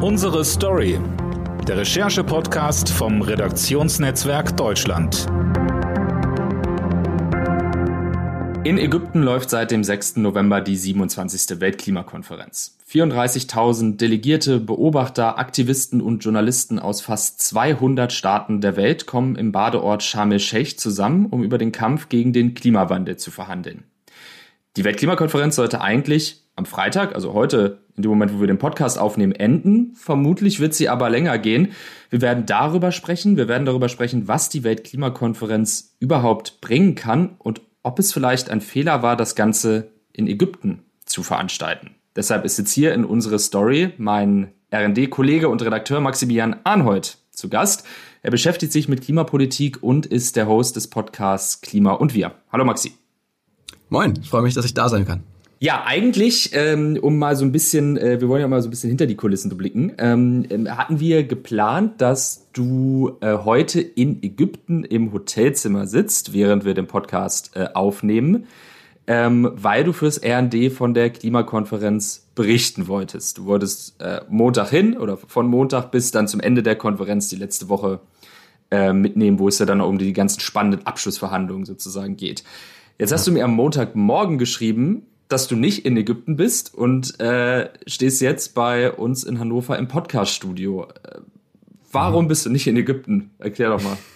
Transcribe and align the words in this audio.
Unsere 0.00 0.44
Story. 0.44 1.00
Der 1.66 1.78
Recherche-Podcast 1.78 2.88
vom 2.88 3.20
Redaktionsnetzwerk 3.20 4.56
Deutschland. 4.56 5.26
In 8.62 8.78
Ägypten 8.78 9.24
läuft 9.24 9.50
seit 9.50 9.72
dem 9.72 9.82
6. 9.82 10.18
November 10.18 10.60
die 10.60 10.76
27. 10.76 11.58
Weltklimakonferenz. 11.58 12.78
34.000 12.88 13.96
Delegierte, 13.96 14.60
Beobachter, 14.60 15.36
Aktivisten 15.36 16.00
und 16.00 16.22
Journalisten 16.22 16.78
aus 16.78 17.00
fast 17.00 17.42
200 17.42 18.12
Staaten 18.12 18.60
der 18.60 18.76
Welt 18.76 19.06
kommen 19.06 19.34
im 19.34 19.50
Badeort 19.50 20.04
Sharm 20.04 20.30
el-Sheikh 20.30 20.76
zusammen, 20.76 21.26
um 21.26 21.42
über 21.42 21.58
den 21.58 21.72
Kampf 21.72 22.08
gegen 22.08 22.32
den 22.32 22.54
Klimawandel 22.54 23.16
zu 23.16 23.32
verhandeln. 23.32 23.82
Die 24.76 24.84
Weltklimakonferenz 24.84 25.56
sollte 25.56 25.80
eigentlich 25.80 26.44
am 26.54 26.66
Freitag, 26.66 27.16
also 27.16 27.32
heute, 27.34 27.80
in 27.98 28.02
dem 28.02 28.10
Moment, 28.10 28.32
wo 28.32 28.40
wir 28.40 28.46
den 28.46 28.58
Podcast 28.58 28.98
aufnehmen, 28.98 29.32
enden. 29.32 29.92
Vermutlich 29.94 30.60
wird 30.60 30.72
sie 30.72 30.88
aber 30.88 31.10
länger 31.10 31.36
gehen. 31.38 31.72
Wir 32.08 32.22
werden 32.22 32.46
darüber 32.46 32.92
sprechen. 32.92 33.36
Wir 33.36 33.48
werden 33.48 33.66
darüber 33.66 33.88
sprechen, 33.88 34.28
was 34.28 34.48
die 34.48 34.64
Weltklimakonferenz 34.64 35.96
überhaupt 35.98 36.60
bringen 36.60 36.94
kann 36.94 37.36
und 37.38 37.60
ob 37.82 37.98
es 37.98 38.12
vielleicht 38.12 38.50
ein 38.50 38.60
Fehler 38.60 39.02
war, 39.02 39.16
das 39.16 39.34
Ganze 39.34 39.90
in 40.12 40.26
Ägypten 40.26 40.84
zu 41.04 41.22
veranstalten. 41.22 41.96
Deshalb 42.16 42.44
ist 42.44 42.58
jetzt 42.58 42.72
hier 42.72 42.94
in 42.94 43.04
unserer 43.04 43.38
Story 43.38 43.92
mein 43.98 44.52
RD-Kollege 44.72 45.48
und 45.48 45.62
Redakteur 45.62 46.00
Maximilian 46.00 46.56
Arnhold 46.64 47.18
zu 47.30 47.48
Gast. 47.48 47.84
Er 48.22 48.30
beschäftigt 48.30 48.72
sich 48.72 48.88
mit 48.88 49.02
Klimapolitik 49.02 49.82
und 49.82 50.06
ist 50.06 50.36
der 50.36 50.46
Host 50.46 50.76
des 50.76 50.88
Podcasts 50.88 51.60
Klima 51.60 51.92
und 51.92 52.14
Wir. 52.14 52.32
Hallo 52.52 52.64
Maxi. 52.64 52.92
Moin, 53.88 54.14
ich 54.20 54.28
freue 54.28 54.42
mich, 54.42 54.54
dass 54.54 54.64
ich 54.64 54.74
da 54.74 54.88
sein 54.88 55.06
kann. 55.06 55.22
Ja, 55.60 55.82
eigentlich, 55.84 56.50
ähm, 56.52 56.96
um 57.02 57.18
mal 57.18 57.34
so 57.34 57.44
ein 57.44 57.50
bisschen, 57.50 57.96
äh, 57.96 58.20
wir 58.20 58.28
wollen 58.28 58.42
ja 58.42 58.46
mal 58.46 58.62
so 58.62 58.68
ein 58.68 58.70
bisschen 58.70 58.90
hinter 58.90 59.06
die 59.06 59.16
Kulissen 59.16 59.56
blicken, 59.56 59.92
ähm, 59.98 60.46
ähm, 60.50 60.76
hatten 60.76 61.00
wir 61.00 61.24
geplant, 61.24 62.00
dass 62.00 62.46
du 62.52 63.16
äh, 63.20 63.38
heute 63.38 63.80
in 63.80 64.22
Ägypten 64.22 64.84
im 64.84 65.12
Hotelzimmer 65.12 65.88
sitzt, 65.88 66.32
während 66.32 66.64
wir 66.64 66.74
den 66.74 66.86
Podcast 66.86 67.56
äh, 67.56 67.70
aufnehmen, 67.74 68.46
ähm, 69.08 69.50
weil 69.52 69.82
du 69.82 69.92
fürs 69.92 70.20
RND 70.22 70.70
von 70.70 70.94
der 70.94 71.10
Klimakonferenz 71.10 72.28
berichten 72.36 72.86
wolltest. 72.86 73.38
Du 73.38 73.46
wolltest 73.46 74.00
äh, 74.00 74.20
Montag 74.28 74.70
hin 74.70 74.96
oder 74.96 75.16
von 75.16 75.48
Montag 75.48 75.90
bis 75.90 76.12
dann 76.12 76.28
zum 76.28 76.38
Ende 76.38 76.62
der 76.62 76.76
Konferenz 76.76 77.30
die 77.30 77.36
letzte 77.36 77.68
Woche 77.68 77.98
äh, 78.70 78.92
mitnehmen, 78.92 79.40
wo 79.40 79.48
es 79.48 79.58
ja 79.58 79.66
dann 79.66 79.80
um 79.80 79.98
die 79.98 80.12
ganzen 80.12 80.38
spannenden 80.38 80.86
Abschlussverhandlungen 80.86 81.64
sozusagen 81.64 82.16
geht. 82.16 82.44
Jetzt 82.96 83.12
hast 83.12 83.26
du 83.26 83.32
mir 83.32 83.44
am 83.44 83.54
Montagmorgen 83.54 84.38
geschrieben, 84.38 85.02
dass 85.28 85.46
du 85.46 85.56
nicht 85.56 85.84
in 85.84 85.96
Ägypten 85.96 86.36
bist 86.36 86.74
und 86.74 87.20
äh, 87.20 87.68
stehst 87.86 88.20
jetzt 88.20 88.54
bei 88.54 88.90
uns 88.90 89.24
in 89.24 89.38
Hannover 89.38 89.78
im 89.78 89.88
Podcast-Studio. 89.88 90.88
Äh, 91.02 91.18
warum 91.92 92.28
bist 92.28 92.46
du 92.46 92.50
nicht 92.50 92.66
in 92.66 92.76
Ägypten? 92.76 93.30
Erklär 93.38 93.70
doch 93.70 93.82
mal. 93.82 93.96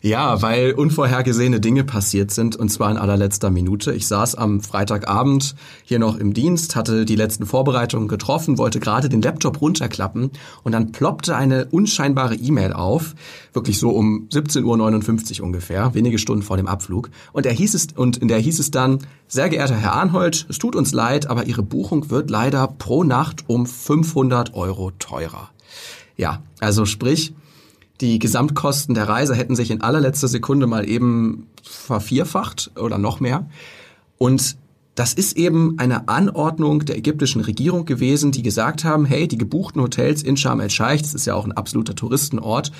Ja, 0.00 0.42
weil 0.42 0.74
unvorhergesehene 0.74 1.58
Dinge 1.58 1.82
passiert 1.82 2.30
sind 2.30 2.54
und 2.54 2.68
zwar 2.68 2.88
in 2.92 2.98
allerletzter 2.98 3.50
Minute. 3.50 3.92
Ich 3.92 4.06
saß 4.06 4.36
am 4.36 4.60
Freitagabend 4.60 5.56
hier 5.84 5.98
noch 5.98 6.16
im 6.16 6.34
Dienst, 6.34 6.76
hatte 6.76 7.04
die 7.04 7.16
letzten 7.16 7.46
Vorbereitungen 7.46 8.06
getroffen, 8.06 8.58
wollte 8.58 8.78
gerade 8.78 9.08
den 9.08 9.22
Laptop 9.22 9.60
runterklappen 9.60 10.30
und 10.62 10.72
dann 10.72 10.92
ploppte 10.92 11.34
eine 11.34 11.66
unscheinbare 11.72 12.36
E-Mail 12.36 12.74
auf, 12.74 13.16
wirklich 13.52 13.80
so 13.80 13.90
um 13.90 14.28
17.59 14.30 15.40
Uhr 15.40 15.46
ungefähr, 15.46 15.92
wenige 15.94 16.18
Stunden 16.18 16.44
vor 16.44 16.56
dem 16.56 16.68
Abflug. 16.68 17.10
Und 17.32 17.44
er 17.44 17.52
hieß 17.52 17.74
es, 17.74 17.88
und 17.96 18.18
in 18.18 18.28
der 18.28 18.38
hieß 18.38 18.60
es 18.60 18.70
dann, 18.70 19.00
sehr 19.26 19.48
geehrter 19.48 19.76
Herr 19.76 19.94
Arnhold, 19.94 20.46
es 20.48 20.58
tut 20.58 20.76
uns 20.76 20.92
leid, 20.92 21.28
aber 21.28 21.46
Ihre 21.46 21.64
Buchung 21.64 22.08
wird 22.08 22.30
leider 22.30 22.68
pro 22.68 23.02
Nacht 23.02 23.44
um 23.48 23.66
500 23.66 24.54
Euro 24.54 24.92
teurer. 24.92 25.50
Ja, 26.16 26.42
also 26.60 26.84
sprich, 26.84 27.34
die 28.00 28.18
Gesamtkosten 28.18 28.94
der 28.94 29.08
Reise 29.08 29.34
hätten 29.34 29.56
sich 29.56 29.70
in 29.70 29.80
allerletzter 29.80 30.28
Sekunde 30.28 30.66
mal 30.66 30.88
eben 30.88 31.48
vervierfacht 31.62 32.70
oder 32.76 32.98
noch 32.98 33.20
mehr. 33.20 33.48
Und 34.18 34.56
das 34.94 35.14
ist 35.14 35.36
eben 35.36 35.78
eine 35.78 36.08
Anordnung 36.08 36.84
der 36.84 36.96
ägyptischen 36.96 37.40
Regierung 37.40 37.84
gewesen, 37.84 38.32
die 38.32 38.42
gesagt 38.42 38.84
haben, 38.84 39.04
hey, 39.04 39.28
die 39.28 39.38
gebuchten 39.38 39.80
Hotels 39.80 40.22
in 40.22 40.36
Sharm 40.36 40.60
el-Sheikh, 40.60 41.02
das 41.02 41.14
ist 41.14 41.26
ja 41.26 41.34
auch 41.34 41.44
ein 41.44 41.52
absoluter 41.52 41.94
Touristenort, 41.94 42.72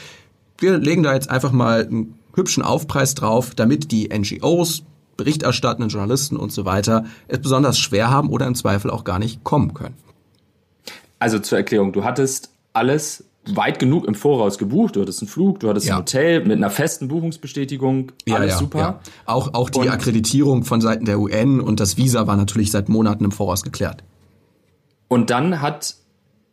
wir 0.58 0.76
legen 0.78 1.04
da 1.04 1.14
jetzt 1.14 1.30
einfach 1.30 1.52
mal 1.52 1.86
einen 1.86 2.18
hübschen 2.34 2.64
Aufpreis 2.64 3.14
drauf, 3.14 3.54
damit 3.54 3.92
die 3.92 4.08
NGOs, 4.08 4.82
berichterstattenden 5.16 5.88
Journalisten 5.88 6.36
und 6.36 6.52
so 6.52 6.64
weiter 6.64 7.04
es 7.28 7.40
besonders 7.40 7.78
schwer 7.78 8.10
haben 8.10 8.30
oder 8.30 8.46
im 8.46 8.54
Zweifel 8.54 8.90
auch 8.90 9.04
gar 9.04 9.18
nicht 9.18 9.44
kommen 9.44 9.74
können. 9.74 9.94
Also 11.18 11.38
zur 11.38 11.58
Erklärung, 11.58 11.92
du 11.92 12.04
hattest 12.04 12.50
alles 12.72 13.24
weit 13.56 13.78
genug 13.78 14.06
im 14.06 14.14
Voraus 14.14 14.58
gebucht. 14.58 14.96
Du 14.96 15.00
hattest 15.00 15.22
einen 15.22 15.28
Flug, 15.28 15.60
du 15.60 15.68
hattest 15.68 15.86
ja. 15.86 15.94
ein 15.94 16.00
Hotel 16.00 16.44
mit 16.44 16.56
einer 16.56 16.70
festen 16.70 17.08
Buchungsbestätigung. 17.08 18.12
Alles 18.30 18.52
ja, 18.52 18.58
super. 18.58 18.78
Ja. 18.78 19.00
Auch, 19.26 19.54
auch 19.54 19.70
die 19.70 19.80
und 19.80 19.88
Akkreditierung 19.88 20.64
von 20.64 20.80
Seiten 20.80 21.04
der 21.04 21.18
UN 21.18 21.60
und 21.60 21.80
das 21.80 21.96
Visa 21.96 22.26
war 22.26 22.36
natürlich 22.36 22.70
seit 22.70 22.88
Monaten 22.88 23.24
im 23.24 23.32
Voraus 23.32 23.62
geklärt. 23.62 24.04
Und 25.08 25.30
dann 25.30 25.60
hat 25.62 25.96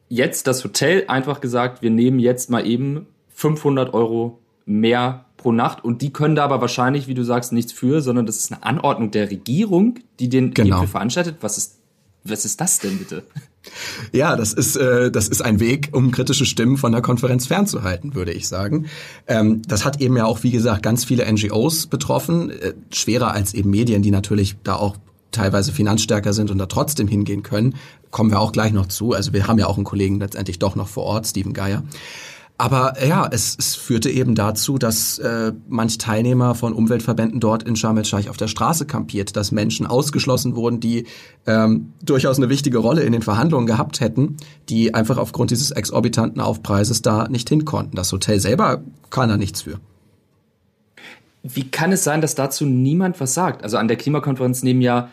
jetzt 0.09 0.47
das 0.47 0.63
Hotel 0.63 1.05
einfach 1.07 1.41
gesagt, 1.41 1.81
wir 1.81 1.91
nehmen 1.91 2.19
jetzt 2.19 2.49
mal 2.49 2.65
eben 2.65 3.07
500 3.29 3.93
Euro 3.93 4.39
mehr 4.65 5.25
pro 5.37 5.51
Nacht 5.51 5.83
und 5.83 6.01
die 6.01 6.11
können 6.11 6.35
da 6.35 6.43
aber 6.43 6.61
wahrscheinlich, 6.61 7.07
wie 7.07 7.13
du 7.13 7.23
sagst, 7.23 7.51
nichts 7.51 7.71
für, 7.71 8.01
sondern 8.01 8.25
das 8.25 8.37
ist 8.37 8.51
eine 8.51 8.63
Anordnung 8.63 9.11
der 9.11 9.29
Regierung, 9.29 9.99
die 10.19 10.29
den 10.29 10.53
genau. 10.53 10.77
Gipfel 10.77 10.87
veranstaltet. 10.87 11.37
Was 11.41 11.57
ist, 11.57 11.79
was 12.23 12.45
ist 12.45 12.61
das 12.61 12.79
denn 12.79 12.97
bitte? 12.97 13.23
Ja, 14.11 14.35
das 14.35 14.53
ist, 14.53 14.75
äh, 14.75 15.11
das 15.11 15.27
ist 15.27 15.41
ein 15.41 15.59
Weg, 15.59 15.89
um 15.91 16.11
kritische 16.11 16.45
Stimmen 16.45 16.77
von 16.77 16.91
der 16.91 17.01
Konferenz 17.01 17.47
fernzuhalten, 17.47 18.15
würde 18.15 18.31
ich 18.31 18.47
sagen. 18.47 18.87
Ähm, 19.27 19.61
das 19.67 19.85
hat 19.85 20.01
eben 20.01 20.15
ja 20.17 20.25
auch, 20.25 20.43
wie 20.43 20.51
gesagt, 20.51 20.83
ganz 20.83 21.05
viele 21.05 21.31
NGOs 21.31 21.87
betroffen, 21.87 22.49
äh, 22.49 22.73
schwerer 22.91 23.31
als 23.31 23.53
eben 23.53 23.69
Medien, 23.69 24.01
die 24.01 24.11
natürlich 24.11 24.55
da 24.63 24.75
auch 24.75 24.97
teilweise 25.31 25.71
finanzstärker 25.71 26.33
sind 26.33 26.49
und 26.49 26.57
da 26.57 26.65
trotzdem 26.65 27.07
hingehen 27.07 27.43
können. 27.43 27.75
Kommen 28.09 28.31
wir 28.31 28.39
auch 28.39 28.51
gleich 28.51 28.71
noch 28.71 28.87
zu. 28.87 29.13
Also 29.13 29.33
wir 29.33 29.47
haben 29.47 29.59
ja 29.59 29.67
auch 29.67 29.75
einen 29.75 29.83
Kollegen 29.83 30.19
letztendlich 30.19 30.59
doch 30.59 30.75
noch 30.75 30.87
vor 30.87 31.03
Ort, 31.03 31.27
Steven 31.27 31.53
Geier. 31.53 31.83
Aber 32.57 32.93
ja, 33.05 33.27
es, 33.29 33.57
es 33.59 33.75
führte 33.75 34.09
eben 34.09 34.33
dazu, 34.33 34.77
dass 34.77 35.19
äh, 35.19 35.51
manch 35.67 35.97
Teilnehmer 35.97 36.55
von 36.55 36.71
Umweltverbänden 36.71 37.41
dort 37.41 37.63
in 37.63 37.75
Sharm 37.75 37.97
el-Sheikh 37.97 38.29
auf 38.29 38.37
der 38.37 38.47
Straße 38.47 38.85
kampiert, 38.85 39.35
dass 39.35 39.51
Menschen 39.51 39.85
ausgeschlossen 39.85 40.55
wurden, 40.55 40.79
die 40.79 41.05
ähm, 41.45 41.91
durchaus 42.01 42.37
eine 42.37 42.47
wichtige 42.47 42.77
Rolle 42.77 43.03
in 43.03 43.11
den 43.11 43.23
Verhandlungen 43.23 43.67
gehabt 43.67 43.99
hätten, 43.99 44.37
die 44.69 44.93
einfach 44.93 45.17
aufgrund 45.17 45.51
dieses 45.51 45.71
exorbitanten 45.71 46.39
Aufpreises 46.41 47.01
da 47.01 47.27
nicht 47.27 47.49
hin 47.49 47.65
konnten. 47.65 47.97
Das 47.97 48.13
Hotel 48.13 48.39
selber 48.39 48.81
kann 49.09 49.27
da 49.27 49.35
nichts 49.35 49.63
für. 49.63 49.81
Wie 51.43 51.69
kann 51.69 51.91
es 51.91 52.05
sein, 52.05 52.21
dass 52.21 52.35
dazu 52.35 52.65
niemand 52.65 53.19
was 53.19 53.33
sagt? 53.33 53.63
Also 53.63 53.77
an 53.77 53.89
der 53.89 53.97
Klimakonferenz 53.97 54.63
nehmen 54.63 54.81
ja 54.81 55.09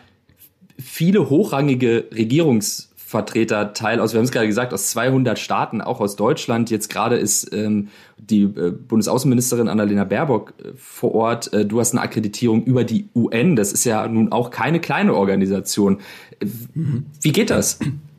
viele 0.79 1.29
hochrangige 1.29 2.05
Regierungs 2.11 2.92
Vertreter 3.13 3.73
teil 3.73 3.99
aus, 3.99 4.13
wir 4.13 4.17
haben 4.17 4.25
es 4.25 4.31
gerade 4.31 4.47
gesagt, 4.47 4.73
aus 4.73 4.89
200 4.89 5.37
Staaten, 5.37 5.81
auch 5.81 6.01
aus 6.01 6.15
Deutschland. 6.15 6.71
Jetzt 6.71 6.89
gerade 6.89 7.15
ist 7.15 7.53
ähm, 7.53 7.89
die 8.17 8.41
äh, 8.41 8.71
Bundesaußenministerin 8.71 9.67
Annalena 9.67 10.03
Baerbock 10.03 10.55
äh, 10.57 10.71
vor 10.75 11.13
Ort. 11.13 11.53
Äh, 11.53 11.63
du 11.65 11.79
hast 11.79 11.91
eine 11.91 12.01
Akkreditierung 12.01 12.63
über 12.63 12.83
die 12.83 13.09
UN. 13.13 13.55
Das 13.55 13.71
ist 13.71 13.83
ja 13.83 14.07
nun 14.07 14.31
auch 14.31 14.49
keine 14.49 14.79
kleine 14.79 15.13
Organisation. 15.13 15.99
Äh, 16.39 16.47
wie 17.21 17.31
geht 17.31 17.51
das? 17.51 17.77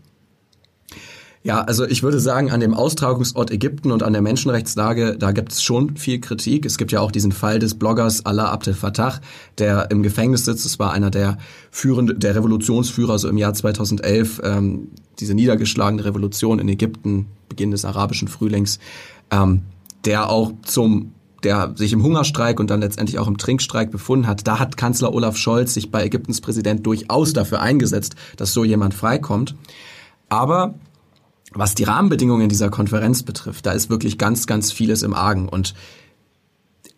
Ja, 1.47 1.61
also 1.61 1.85
ich 1.85 2.03
würde 2.03 2.21
sagen, 2.21 2.51
an 2.51 2.61
dem 2.61 2.73
Austragungsort 2.73 3.51
Ägypten 3.51 3.93
und 3.93 4.03
an 4.03 4.15
der 4.15 4.23
Menschenrechtslage, 4.23 5.19
da 5.19 5.33
gibt 5.33 5.53
es 5.53 5.63
schon 5.63 5.95
viel 5.99 6.19
Kritik. 6.19 6.65
Es 6.65 6.79
gibt 6.79 6.91
ja 6.91 7.01
auch 7.01 7.13
diesen 7.13 7.33
Fall 7.33 7.59
des 7.59 7.75
Bloggers 7.79 8.25
Allah 8.25 8.51
Abdel 8.51 8.73
Fattah, 8.73 9.21
der 9.59 9.91
im 9.91 10.03
Gefängnis 10.03 10.47
sitzt. 10.47 10.65
Es 10.65 10.79
war 10.79 10.95
einer 10.95 11.11
der 11.11 11.37
führende, 11.71 12.15
der 12.15 12.35
Revolutionsführer 12.35 13.19
so 13.19 13.29
im 13.29 13.37
Jahr 13.37 13.53
2011, 13.53 14.41
ähm, 14.43 14.89
diese 15.21 15.35
niedergeschlagene 15.35 16.07
Revolution 16.07 16.61
in 16.61 16.69
Ägypten, 16.71 17.27
Beginn 17.51 17.73
des 17.73 17.85
arabischen 17.85 18.29
Frühlings, 18.29 18.79
ähm, 19.31 19.65
der 20.07 20.31
auch 20.31 20.53
zum 20.63 21.13
der 21.43 21.75
sich 21.77 21.93
im 21.93 22.03
Hungerstreik 22.03 22.59
und 22.59 22.71
dann 22.71 22.81
letztendlich 22.81 23.19
auch 23.19 23.29
im 23.29 23.37
Trinkstreik 23.37 23.91
befunden 23.91 24.27
hat, 24.27 24.47
da 24.47 24.59
hat 24.59 24.79
Kanzler 24.79 25.13
Olaf 25.13 25.37
Scholz 25.37 25.75
sich 25.75 25.91
bei 25.91 26.03
Ägyptens 26.03 26.41
Präsident 26.41 26.87
durchaus 26.87 27.35
dafür 27.35 27.61
eingesetzt, 27.61 28.17
dass 28.39 28.55
so 28.55 28.65
jemand 28.65 28.95
freikommt. 28.95 29.55
Aber 30.31 30.75
was 31.55 31.75
die 31.75 31.85
Rahmenbedingungen 31.85 32.49
dieser 32.49 32.69
Konferenz 32.69 33.23
betrifft, 33.23 33.67
da 33.67 33.73
ist 33.73 33.91
wirklich 33.91 34.19
ganz, 34.19 34.47
ganz 34.47 34.73
vieles 34.73 35.03
im 35.03 35.15
Argen. 35.15 35.49
Und 35.49 35.75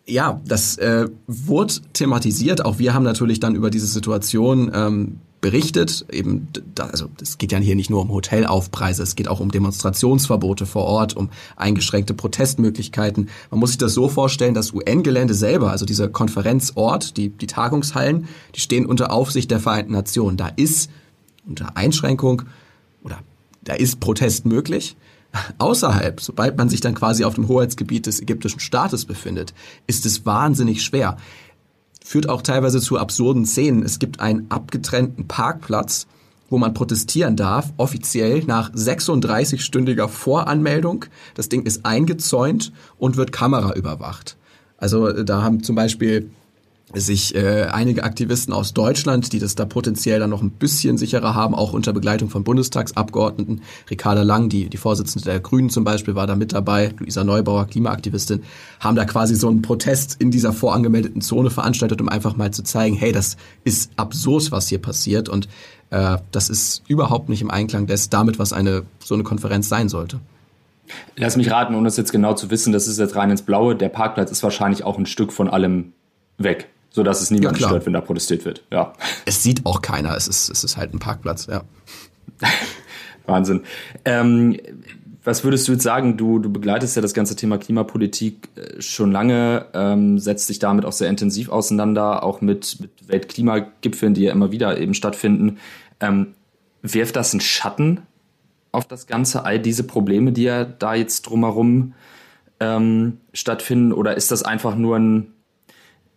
ja, 0.05 0.41
das 0.45 0.77
äh, 0.77 1.07
wurde 1.27 1.75
thematisiert. 1.93 2.63
Auch 2.65 2.79
wir 2.79 2.93
haben 2.93 3.03
natürlich 3.03 3.39
dann 3.39 3.55
über 3.55 3.69
diese 3.69 3.87
Situation 3.87 4.71
ähm, 4.73 5.19
berichtet. 5.41 6.05
Eben, 6.11 6.47
da, 6.73 6.87
also 6.87 7.07
es 7.21 7.37
geht 7.37 7.51
ja 7.51 7.57
hier 7.59 7.75
nicht 7.75 7.89
nur 7.89 8.01
um 8.01 8.09
Hotelaufpreise, 8.09 9.03
es 9.03 9.15
geht 9.15 9.27
auch 9.27 9.39
um 9.39 9.51
Demonstrationsverbote 9.51 10.65
vor 10.65 10.85
Ort, 10.85 11.15
um 11.15 11.29
eingeschränkte 11.57 12.13
Protestmöglichkeiten. 12.13 13.29
Man 13.51 13.59
muss 13.59 13.71
sich 13.71 13.77
das 13.77 13.93
so 13.93 14.07
vorstellen, 14.07 14.53
das 14.53 14.73
UN-Gelände 14.73 15.33
selber, 15.33 15.71
also 15.71 15.85
dieser 15.85 16.07
Konferenzort, 16.07 17.17
die, 17.17 17.29
die 17.29 17.47
Tagungshallen, 17.47 18.27
die 18.55 18.61
stehen 18.61 18.85
unter 18.85 19.11
Aufsicht 19.11 19.51
der 19.51 19.59
Vereinten 19.59 19.91
Nationen. 19.91 20.37
Da 20.37 20.47
ist 20.47 20.89
unter 21.45 21.75
Einschränkung 21.77 22.43
da 23.67 23.73
ist 23.73 23.99
Protest 23.99 24.45
möglich. 24.45 24.95
Außerhalb, 25.57 26.21
sobald 26.21 26.57
man 26.57 26.69
sich 26.69 26.79
dann 26.79 26.95
quasi 26.95 27.25
auf 27.25 27.35
dem 27.35 27.49
Hoheitsgebiet 27.49 28.05
des 28.05 28.21
ägyptischen 28.21 28.61
Staates 28.61 29.05
befindet, 29.05 29.53
ist 29.87 30.05
es 30.05 30.25
wahnsinnig 30.25 30.83
schwer. 30.83 31.17
Führt 32.03 32.29
auch 32.29 32.41
teilweise 32.41 32.79
zu 32.79 32.97
absurden 32.97 33.45
Szenen. 33.45 33.83
Es 33.83 33.99
gibt 33.99 34.21
einen 34.21 34.49
abgetrennten 34.49 35.27
Parkplatz, 35.27 36.07
wo 36.49 36.57
man 36.57 36.73
protestieren 36.73 37.35
darf, 37.35 37.73
offiziell 37.75 38.45
nach 38.45 38.71
36-stündiger 38.71 40.07
Voranmeldung. 40.07 41.03
Das 41.35 41.49
Ding 41.49 41.63
ist 41.63 41.85
eingezäunt 41.85 42.71
und 42.97 43.17
wird 43.17 43.33
kameraüberwacht. 43.33 44.37
Also 44.77 45.11
da 45.23 45.41
haben 45.41 45.61
zum 45.61 45.75
Beispiel 45.75 46.31
sich 46.93 47.35
äh, 47.35 47.67
einige 47.69 48.05
Aktivisten 48.05 48.53
aus 48.53 48.73
Deutschland, 48.73 49.33
die 49.33 49.39
das 49.39 49.55
da 49.55 49.65
potenziell 49.65 50.19
dann 50.19 50.29
noch 50.29 50.41
ein 50.41 50.51
bisschen 50.51 50.97
sicherer 50.97 51.35
haben, 51.35 51.53
auch 51.53 51.73
unter 51.73 51.91
Begleitung 51.91 52.29
von 52.29 52.45
Bundestagsabgeordneten. 52.45 53.61
Ricarda 53.89 54.23
Lang, 54.23 54.47
die, 54.47 54.69
die 54.69 54.77
Vorsitzende 54.77 55.25
der 55.25 55.41
Grünen 55.41 55.69
zum 55.69 55.83
Beispiel, 55.83 56.15
war 56.15 56.27
da 56.27 56.37
mit 56.37 56.53
dabei, 56.53 56.93
Luisa 56.97 57.25
Neubauer, 57.25 57.67
Klimaaktivistin, 57.67 58.43
haben 58.79 58.95
da 58.95 59.03
quasi 59.03 59.35
so 59.35 59.49
einen 59.49 59.61
Protest 59.61 60.15
in 60.19 60.31
dieser 60.31 60.53
vorangemeldeten 60.53 61.21
Zone 61.21 61.49
veranstaltet, 61.49 61.99
um 61.99 62.07
einfach 62.07 62.37
mal 62.37 62.51
zu 62.51 62.63
zeigen, 62.63 62.95
hey, 62.95 63.11
das 63.11 63.35
ist 63.65 63.91
absurd, 63.97 64.51
was 64.51 64.69
hier 64.69 64.79
passiert 64.79 65.27
und 65.27 65.49
äh, 65.89 66.17
das 66.31 66.49
ist 66.49 66.83
überhaupt 66.87 67.27
nicht 67.27 67.41
im 67.41 67.51
Einklang 67.51 67.87
des 67.87 68.09
damit, 68.09 68.39
was 68.39 68.53
eine 68.53 68.83
so 69.03 69.13
eine 69.13 69.23
Konferenz 69.23 69.67
sein 69.67 69.89
sollte. 69.89 70.21
Lass 71.17 71.35
mich 71.35 71.51
raten, 71.51 71.75
ohne 71.75 71.89
es 71.89 71.97
jetzt 71.97 72.13
genau 72.13 72.33
zu 72.33 72.49
wissen, 72.49 72.71
das 72.71 72.87
ist 72.87 72.97
jetzt 72.97 73.17
rein 73.17 73.29
ins 73.29 73.41
Blaue. 73.41 73.75
Der 73.75 73.89
Parkplatz 73.89 74.31
ist 74.31 74.41
wahrscheinlich 74.41 74.85
auch 74.85 74.97
ein 74.97 75.05
Stück 75.05 75.33
von 75.33 75.49
allem 75.49 75.91
weg 76.37 76.69
so 76.89 77.03
dass 77.03 77.21
es 77.21 77.31
niemand 77.31 77.59
ja, 77.59 77.67
stört, 77.67 77.85
wenn 77.85 77.93
da 77.93 78.01
protestiert 78.01 78.45
wird. 78.45 78.63
Ja. 78.71 78.93
Es 79.25 79.43
sieht 79.43 79.65
auch 79.65 79.81
keiner. 79.81 80.15
Es 80.15 80.27
ist, 80.27 80.49
es 80.49 80.63
ist 80.63 80.77
halt 80.77 80.93
ein 80.93 80.99
Parkplatz, 80.99 81.47
ja. 81.47 81.63
Wahnsinn. 83.25 83.61
Ähm, 84.05 84.57
was 85.23 85.43
würdest 85.43 85.67
du 85.67 85.73
jetzt 85.73 85.83
sagen? 85.83 86.15
Du, 86.15 86.39
du 86.39 86.49
begleitest 86.49 86.95
ja 86.95 87.01
das 87.01 87.13
ganze 87.13 87.35
Thema 87.35 87.57
Klimapolitik 87.57 88.47
äh, 88.55 88.81
schon 88.81 89.11
lange, 89.11 89.65
ähm, 89.73 90.19
setzt 90.19 90.47
dich 90.47 90.59
damit 90.59 90.85
auch 90.85 90.93
sehr 90.93 91.09
intensiv 91.09 91.49
auseinander, 91.49 92.23
auch 92.23 92.39
mit, 92.39 92.77
mit 92.79 92.91
Weltklimagipfeln, 93.07 94.13
die 94.13 94.23
ja 94.23 94.31
immer 94.31 94.51
wieder 94.51 94.77
eben 94.79 94.93
stattfinden. 94.93 95.57
Ähm, 95.99 96.33
wirft 96.81 97.17
das 97.17 97.33
einen 97.33 97.41
Schatten 97.41 98.03
auf 98.71 98.87
das 98.87 99.07
Ganze, 99.07 99.43
all 99.43 99.59
diese 99.59 99.83
Probleme, 99.83 100.31
die 100.31 100.43
ja 100.43 100.63
da 100.63 100.93
jetzt 100.93 101.23
drumherum 101.23 101.93
ähm, 102.59 103.17
stattfinden? 103.33 103.91
Oder 103.91 104.15
ist 104.15 104.31
das 104.31 104.43
einfach 104.43 104.75
nur 104.75 104.97
ein, 104.97 105.33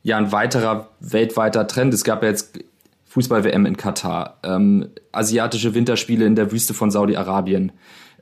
ja 0.02 0.16
ein 0.16 0.32
weiterer 0.32 0.88
weltweiter 1.00 1.66
Trend. 1.66 1.94
Es 1.94 2.04
gab 2.04 2.22
ja 2.22 2.28
jetzt 2.28 2.58
Fußball-WM 3.06 3.66
in 3.66 3.76
Katar, 3.76 4.38
ähm, 4.42 4.88
asiatische 5.12 5.74
Winterspiele 5.74 6.24
in 6.24 6.36
der 6.36 6.52
Wüste 6.52 6.74
von 6.74 6.90
Saudi-Arabien, 6.90 7.72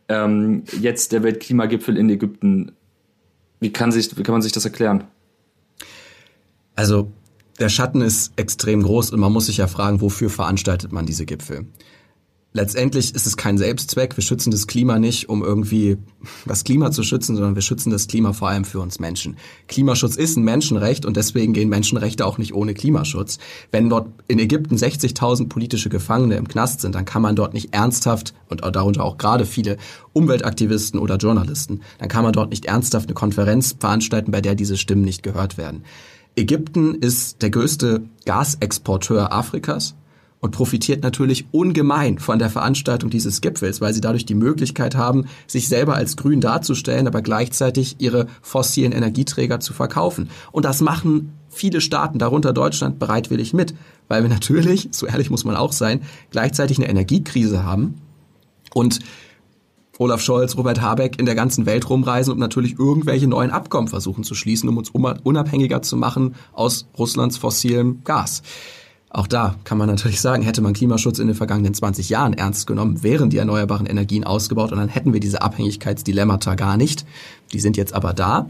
ähm, 0.08 0.64
jetzt 0.80 1.12
der 1.12 1.22
Weltklimagipfel 1.22 1.96
in 1.96 2.08
Ägypten. 2.08 2.72
Wie 3.60 3.72
kann, 3.72 3.92
sich, 3.92 4.16
wie 4.16 4.22
kann 4.22 4.32
man 4.32 4.42
sich 4.42 4.52
das 4.52 4.64
erklären? 4.64 5.04
Also 6.74 7.12
der 7.58 7.68
Schatten 7.68 8.00
ist 8.00 8.32
extrem 8.36 8.82
groß 8.82 9.10
und 9.10 9.20
man 9.20 9.32
muss 9.32 9.46
sich 9.46 9.58
ja 9.58 9.66
fragen, 9.66 10.00
wofür 10.00 10.30
veranstaltet 10.30 10.92
man 10.92 11.06
diese 11.06 11.26
Gipfel? 11.26 11.66
Letztendlich 12.52 13.14
ist 13.14 13.26
es 13.26 13.36
kein 13.36 13.58
Selbstzweck. 13.58 14.16
Wir 14.16 14.22
schützen 14.22 14.50
das 14.50 14.66
Klima 14.66 14.98
nicht, 14.98 15.28
um 15.28 15.42
irgendwie 15.44 15.98
das 16.46 16.64
Klima 16.64 16.90
zu 16.90 17.02
schützen, 17.02 17.36
sondern 17.36 17.54
wir 17.54 17.62
schützen 17.62 17.90
das 17.90 18.08
Klima 18.08 18.32
vor 18.32 18.48
allem 18.48 18.64
für 18.64 18.80
uns 18.80 18.98
Menschen. 18.98 19.36
Klimaschutz 19.68 20.16
ist 20.16 20.36
ein 20.36 20.44
Menschenrecht 20.44 21.06
und 21.06 21.16
deswegen 21.16 21.52
gehen 21.52 21.68
Menschenrechte 21.68 22.26
auch 22.26 22.38
nicht 22.38 22.54
ohne 22.54 22.74
Klimaschutz. 22.74 23.38
Wenn 23.70 23.88
dort 23.88 24.08
in 24.28 24.38
Ägypten 24.38 24.76
60.000 24.76 25.48
politische 25.48 25.88
Gefangene 25.88 26.36
im 26.36 26.48
Knast 26.48 26.80
sind, 26.80 26.94
dann 26.94 27.04
kann 27.04 27.22
man 27.22 27.36
dort 27.36 27.54
nicht 27.54 27.74
ernsthaft, 27.74 28.34
und 28.48 28.64
darunter 28.64 29.04
auch 29.04 29.18
gerade 29.18 29.44
viele 29.44 29.76
Umweltaktivisten 30.14 30.98
oder 30.98 31.16
Journalisten, 31.16 31.82
dann 31.98 32.08
kann 32.08 32.24
man 32.24 32.32
dort 32.32 32.50
nicht 32.50 32.64
ernsthaft 32.64 33.06
eine 33.06 33.14
Konferenz 33.14 33.76
veranstalten, 33.78 34.30
bei 34.30 34.40
der 34.40 34.54
diese 34.54 34.76
Stimmen 34.76 35.02
nicht 35.02 35.22
gehört 35.22 35.58
werden. 35.58 35.84
Ägypten 36.34 36.94
ist 36.94 37.42
der 37.42 37.50
größte 37.50 38.02
Gasexporteur 38.24 39.32
Afrikas 39.32 39.94
und 40.40 40.52
profitiert 40.52 41.02
natürlich 41.02 41.46
ungemein 41.50 42.18
von 42.18 42.38
der 42.38 42.50
Veranstaltung 42.50 43.10
dieses 43.10 43.40
Gipfels, 43.40 43.80
weil 43.80 43.92
sie 43.92 44.00
dadurch 44.00 44.26
die 44.26 44.34
Möglichkeit 44.34 44.94
haben, 44.94 45.26
sich 45.46 45.68
selber 45.68 45.94
als 45.94 46.16
grün 46.16 46.40
darzustellen, 46.40 47.06
aber 47.06 47.22
gleichzeitig 47.22 47.96
ihre 47.98 48.26
fossilen 48.40 48.92
Energieträger 48.92 49.60
zu 49.60 49.72
verkaufen. 49.72 50.30
Und 50.52 50.64
das 50.64 50.80
machen 50.80 51.32
viele 51.48 51.80
Staaten, 51.80 52.18
darunter 52.18 52.52
Deutschland, 52.52 52.98
bereitwillig 52.98 53.52
mit, 53.52 53.74
weil 54.06 54.22
wir 54.22 54.30
natürlich, 54.30 54.88
so 54.92 55.06
ehrlich 55.06 55.30
muss 55.30 55.44
man 55.44 55.56
auch 55.56 55.72
sein, 55.72 56.02
gleichzeitig 56.30 56.78
eine 56.78 56.88
Energiekrise 56.88 57.64
haben 57.64 58.00
und 58.74 59.00
Olaf 59.98 60.20
Scholz, 60.20 60.56
Robert 60.56 60.80
Habeck 60.80 61.18
in 61.18 61.26
der 61.26 61.34
ganzen 61.34 61.66
Welt 61.66 61.90
rumreisen 61.90 62.32
und 62.32 62.38
natürlich 62.38 62.78
irgendwelche 62.78 63.26
neuen 63.26 63.50
Abkommen 63.50 63.88
versuchen 63.88 64.22
zu 64.22 64.36
schließen, 64.36 64.68
um 64.68 64.76
uns 64.76 64.90
unabhängiger 64.90 65.82
zu 65.82 65.96
machen 65.96 66.36
aus 66.52 66.86
Russlands 66.96 67.36
fossilem 67.36 68.02
Gas. 68.04 68.42
Auch 69.10 69.26
da 69.26 69.54
kann 69.64 69.78
man 69.78 69.88
natürlich 69.88 70.20
sagen, 70.20 70.42
hätte 70.42 70.60
man 70.60 70.74
Klimaschutz 70.74 71.18
in 71.18 71.28
den 71.28 71.36
vergangenen 71.36 71.72
20 71.72 72.10
Jahren 72.10 72.34
ernst 72.34 72.66
genommen, 72.66 73.02
wären 73.02 73.30
die 73.30 73.38
erneuerbaren 73.38 73.86
Energien 73.86 74.24
ausgebaut 74.24 74.70
und 74.70 74.78
dann 74.78 74.88
hätten 74.88 75.14
wir 75.14 75.20
diese 75.20 75.40
Abhängigkeitsdilemmata 75.40 76.54
gar 76.56 76.76
nicht. 76.76 77.06
Die 77.52 77.60
sind 77.60 77.76
jetzt 77.78 77.94
aber 77.94 78.12
da. 78.12 78.48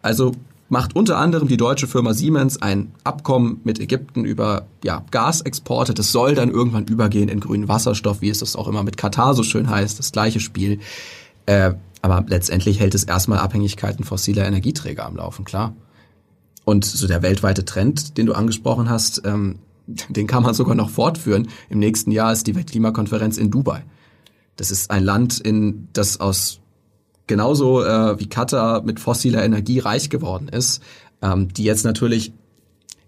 Also 0.00 0.32
macht 0.70 0.96
unter 0.96 1.18
anderem 1.18 1.48
die 1.48 1.56
deutsche 1.56 1.86
Firma 1.86 2.14
Siemens 2.14 2.60
ein 2.60 2.92
Abkommen 3.04 3.60
mit 3.64 3.80
Ägypten 3.80 4.24
über 4.24 4.66
ja, 4.82 5.04
Gasexporte. 5.10 5.92
Das 5.92 6.12
soll 6.12 6.34
dann 6.34 6.50
irgendwann 6.50 6.84
übergehen 6.84 7.28
in 7.28 7.40
grünen 7.40 7.68
Wasserstoff, 7.68 8.20
wie 8.22 8.30
es 8.30 8.38
das 8.38 8.56
auch 8.56 8.68
immer 8.68 8.82
mit 8.82 8.96
Katar 8.96 9.34
so 9.34 9.42
schön 9.42 9.68
heißt, 9.68 9.98
das 9.98 10.12
gleiche 10.12 10.40
Spiel. 10.40 10.80
Äh, 11.46 11.72
aber 12.00 12.24
letztendlich 12.28 12.80
hält 12.80 12.94
es 12.94 13.04
erstmal 13.04 13.38
Abhängigkeiten 13.38 14.04
fossiler 14.04 14.46
Energieträger 14.46 15.04
am 15.04 15.16
Laufen, 15.16 15.44
klar. 15.44 15.74
Und 16.64 16.84
so 16.84 17.06
der 17.06 17.22
weltweite 17.22 17.64
Trend, 17.64 18.18
den 18.18 18.26
du 18.26 18.34
angesprochen 18.34 18.90
hast, 18.90 19.22
ähm, 19.24 19.56
den 20.08 20.26
kann 20.26 20.42
man 20.42 20.54
sogar 20.54 20.74
noch 20.74 20.90
fortführen. 20.90 21.48
Im 21.70 21.78
nächsten 21.78 22.10
Jahr 22.10 22.32
ist 22.32 22.46
die 22.46 22.54
Weltklimakonferenz 22.54 23.38
in 23.38 23.50
Dubai. 23.50 23.84
Das 24.56 24.70
ist 24.70 24.90
ein 24.90 25.04
Land, 25.04 25.40
in 25.40 25.88
das 25.92 26.20
aus 26.20 26.60
genauso 27.26 27.84
äh, 27.84 28.18
wie 28.18 28.28
Katar 28.28 28.82
mit 28.82 29.00
fossiler 29.00 29.44
Energie 29.44 29.78
reich 29.78 30.10
geworden 30.10 30.48
ist, 30.48 30.82
ähm, 31.22 31.52
die 31.52 31.64
jetzt 31.64 31.84
natürlich 31.84 32.32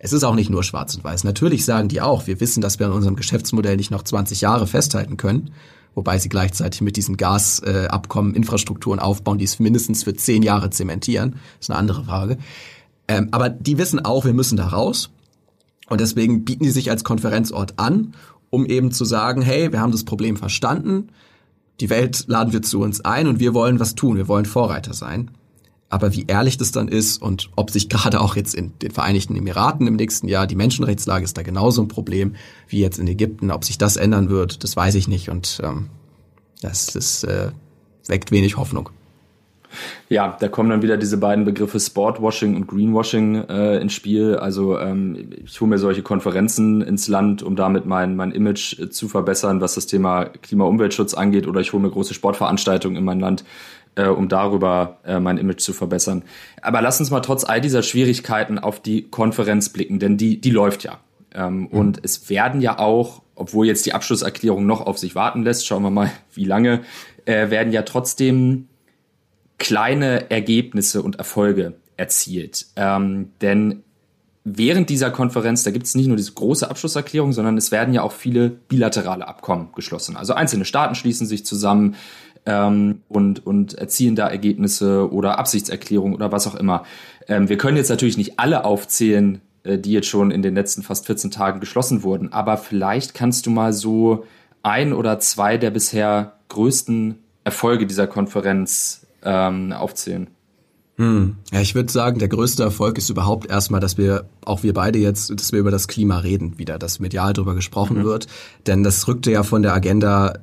es 0.03 0.15
ist 0.15 0.25
auch 0.25 0.35
nicht 0.35 0.49
nur 0.49 0.65
schwarz 0.65 0.95
und 0.95 1.05
weiß. 1.05 1.25
Natürlich 1.25 1.67
sagen 1.67 1.89
die 1.89 2.01
auch, 2.01 2.27
wir 2.27 2.41
wissen, 2.41 2.63
dass 2.63 2.79
wir 2.79 2.87
an 2.87 2.93
unserem 2.93 3.17
Geschäftsmodell 3.17 3.77
nicht 3.77 3.91
noch 3.91 4.03
20 4.03 4.41
Jahre 4.41 4.67
festhalten 4.67 5.19
können, 5.19 5.51
wobei 5.95 6.19
sie 6.19 6.31
gleichzeitig 6.31 6.81
mit 6.81 6.97
diesen 6.97 7.19
Gasabkommen 7.19 8.33
äh, 8.33 8.37
Infrastrukturen 8.37 8.99
aufbauen, 8.99 9.37
die 9.37 9.45
es 9.45 9.59
mindestens 9.59 10.05
für 10.05 10.15
zehn 10.15 10.43
Jahre 10.43 10.71
zementieren. 10.71 11.33
Das 11.33 11.67
ist 11.67 11.71
eine 11.71 11.79
andere 11.79 12.05
Frage. 12.05 12.39
Ähm, 13.09 13.29
aber 13.31 13.51
die 13.51 13.77
wissen 13.77 14.03
auch, 14.03 14.25
wir 14.25 14.33
müssen 14.33 14.57
da 14.57 14.69
raus. 14.69 15.11
Und 15.91 16.01
deswegen 16.01 16.45
bieten 16.45 16.65
die 16.65 16.71
sich 16.71 16.89
als 16.91 17.05
Konferenzort 17.05 17.75
an, 17.79 18.15
um 18.49 18.65
eben 18.65 18.93
zu 18.93 19.05
sagen, 19.05 19.43
hey, 19.43 19.73
wir 19.73 19.81
haben 19.81 19.93
das 19.93 20.05
Problem 20.05 20.37
verstanden, 20.37 21.09
die 21.81 21.91
Welt 21.91 22.25
laden 22.29 22.53
wir 22.53 22.63
zu 22.63 22.81
uns 22.81 23.01
ein 23.01 23.27
und 23.27 23.41
wir 23.41 23.55
wollen 23.55 23.81
was 23.81 23.97
tun, 23.97 24.17
wir 24.17 24.29
wollen 24.29 24.47
Vorreiter 24.47 24.95
sein. 24.95 25.33
Aber 25.89 26.15
wie 26.15 26.27
ehrlich 26.29 26.57
das 26.57 26.71
dann 26.71 26.87
ist 26.87 27.21
und 27.21 27.51
ob 27.57 27.71
sich 27.71 27.89
gerade 27.89 28.21
auch 28.21 28.37
jetzt 28.37 28.55
in 28.55 28.79
den 28.79 28.93
Vereinigten 28.93 29.35
Emiraten 29.35 29.89
im 29.89 29.97
nächsten 29.97 30.29
Jahr 30.29 30.47
die 30.47 30.55
Menschenrechtslage 30.55 31.25
ist 31.25 31.37
da 31.37 31.43
genauso 31.43 31.83
ein 31.83 31.89
Problem 31.89 32.37
wie 32.69 32.79
jetzt 32.79 33.01
in 33.01 33.09
Ägypten, 33.09 33.51
ob 33.51 33.65
sich 33.65 33.77
das 33.77 33.97
ändern 33.97 34.29
wird, 34.29 34.63
das 34.63 34.77
weiß 34.77 34.95
ich 34.95 35.09
nicht 35.09 35.29
und 35.29 35.61
ähm, 35.65 35.89
das, 36.61 36.87
das 36.87 37.25
äh, 37.25 37.51
weckt 38.07 38.31
wenig 38.31 38.57
Hoffnung. 38.57 38.91
Ja, 40.09 40.37
da 40.41 40.49
kommen 40.49 40.71
dann 40.71 40.83
wieder 40.83 40.97
diese 40.97 41.19
beiden 41.19 41.45
Begriffe 41.45 41.79
Sportwashing 41.79 42.57
und 42.57 42.67
Greenwashing 42.67 43.45
äh, 43.49 43.79
ins 43.79 43.93
Spiel. 43.93 44.37
Also 44.37 44.79
ähm, 44.79 45.31
ich 45.45 45.61
hole 45.61 45.71
mir 45.71 45.79
solche 45.79 46.03
Konferenzen 46.03 46.81
ins 46.81 47.09
Land, 47.09 47.43
um 47.43 47.57
damit 47.57 47.87
mein, 47.87 48.17
mein 48.17 48.33
Image 48.33 48.79
äh, 48.79 48.91
zu 48.91 49.09
verbessern, 49.09 49.61
was 49.61 49.75
das 49.75 49.87
Thema 49.87 50.25
Klima-Umweltschutz 50.25 51.15
angeht, 51.15 51.47
oder 51.47 51.61
ich 51.61 51.73
hole 51.73 51.83
mir 51.83 51.91
große 51.91 52.15
Sportveranstaltungen 52.15 52.97
in 52.97 53.05
mein 53.05 53.21
Land, 53.21 53.45
äh, 53.95 54.07
um 54.07 54.29
darüber 54.29 54.99
äh, 55.05 55.21
mein 55.21 55.39
Image 55.39 55.61
zu 55.61 55.73
verbessern. 55.73 56.23
Aber 56.63 56.83
lass 56.83 57.01
uns 57.01 57.11
mal 57.11 57.21
trotz 57.21 57.45
all 57.45 57.61
dieser 57.61 57.83
Schwierigkeiten 57.83 58.59
auf 58.59 58.81
die 58.81 59.09
Konferenz 59.11 59.69
blicken, 59.69 59.99
denn 59.99 60.17
die, 60.17 60.41
die 60.41 60.51
läuft 60.51 60.85
ja. 60.85 60.99
Ähm, 61.35 61.61
mhm. 61.61 61.67
Und 61.67 62.01
es 62.03 62.29
werden 62.29 62.61
ja 62.61 62.79
auch, 62.79 63.23
obwohl 63.35 63.67
jetzt 63.67 63.87
die 63.87 63.93
Abschlusserklärung 63.93 64.67
noch 64.67 64.87
auf 64.87 64.99
sich 64.99 65.15
warten 65.15 65.43
lässt, 65.43 65.67
schauen 65.67 65.83
wir 65.83 65.91
mal, 65.91 66.11
wie 66.35 66.45
lange, 66.45 66.81
äh, 67.25 67.51
werden 67.51 67.73
ja 67.73 67.83
trotzdem 67.83 68.67
kleine 69.61 70.31
Ergebnisse 70.31 71.03
und 71.03 71.17
Erfolge 71.17 71.75
erzielt. 71.97 72.67
Ähm, 72.75 73.31
denn 73.41 73.85
während 74.43 74.89
dieser 74.89 75.11
Konferenz, 75.11 75.63
da 75.63 75.71
gibt 75.71 75.87
es 75.87 75.95
nicht 75.95 76.09
nur 76.09 76.17
diese 76.17 76.33
große 76.33 76.69
Abschlusserklärung, 76.69 77.33
sondern 77.33 77.57
es 77.57 77.71
werden 77.71 77.95
ja 77.95 78.03
auch 78.03 78.13
viele 78.13 78.49
bilaterale 78.49 79.29
Abkommen 79.29 79.69
geschlossen. 79.77 80.17
Also 80.17 80.33
einzelne 80.33 80.65
Staaten 80.65 80.95
schließen 80.95 81.27
sich 81.27 81.45
zusammen 81.45 81.95
ähm, 82.47 83.03
und, 83.09 83.47
und 83.47 83.75
erzielen 83.75 84.17
da 84.17 84.29
Ergebnisse 84.29 85.13
oder 85.13 85.39
Absichtserklärungen 85.39 86.15
oder 86.15 86.33
was 86.33 86.47
auch 86.47 86.55
immer. 86.55 86.85
Ähm, 87.29 87.51
wir 87.51 87.59
können 87.59 87.77
jetzt 87.77 87.91
natürlich 87.91 88.17
nicht 88.17 88.41
alle 88.41 88.65
aufzählen, 88.65 89.43
äh, 89.63 89.79
die 89.79 89.93
jetzt 89.93 90.09
schon 90.09 90.31
in 90.31 90.41
den 90.41 90.55
letzten 90.55 90.83
fast 90.83 91.07
14 91.07 91.31
Tagen 91.31 91.61
geschlossen 91.61 92.03
wurden, 92.03 92.33
aber 92.33 92.57
vielleicht 92.57 93.13
kannst 93.13 93.45
du 93.45 93.51
mal 93.51 93.75
so 93.75 94.25
ein 94.63 94.95
oder 94.95 95.19
zwei 95.19 95.59
der 95.59 95.71
bisher 95.71 96.39
größten 96.49 97.19
Erfolge 97.45 97.87
dieser 97.87 98.07
Konferenz 98.07 99.07
ähm, 99.25 99.73
aufzählen? 99.73 100.29
Hm. 100.97 101.37
Ja, 101.51 101.63
ich 101.63 101.75
würde 101.75 101.91
sagen, 101.91 102.19
der 102.19 102.29
größte 102.29 102.63
Erfolg 102.63 102.99
ist 102.99 103.09
überhaupt 103.09 103.49
erstmal, 103.49 103.81
dass 103.81 103.97
wir, 103.97 104.29
auch 104.45 104.63
wir 104.63 104.75
beide 104.75 104.99
jetzt, 104.99 105.31
dass 105.31 105.51
wir 105.51 105.59
über 105.59 105.71
das 105.71 105.89
Klima 105.89 106.19
reden 106.19 106.59
wieder, 106.59 106.79
dass 106.79 107.01
medial 107.01 107.33
darüber 107.33 107.55
gesprochen 107.55 108.01
mhm. 108.01 108.05
wird. 108.05 108.27
Denn 108.67 108.83
das 108.83 109.09
rückte 109.09 109.31
ja 109.31 109.43
von 109.43 109.63
der 109.63 109.73
Agenda 109.73 110.35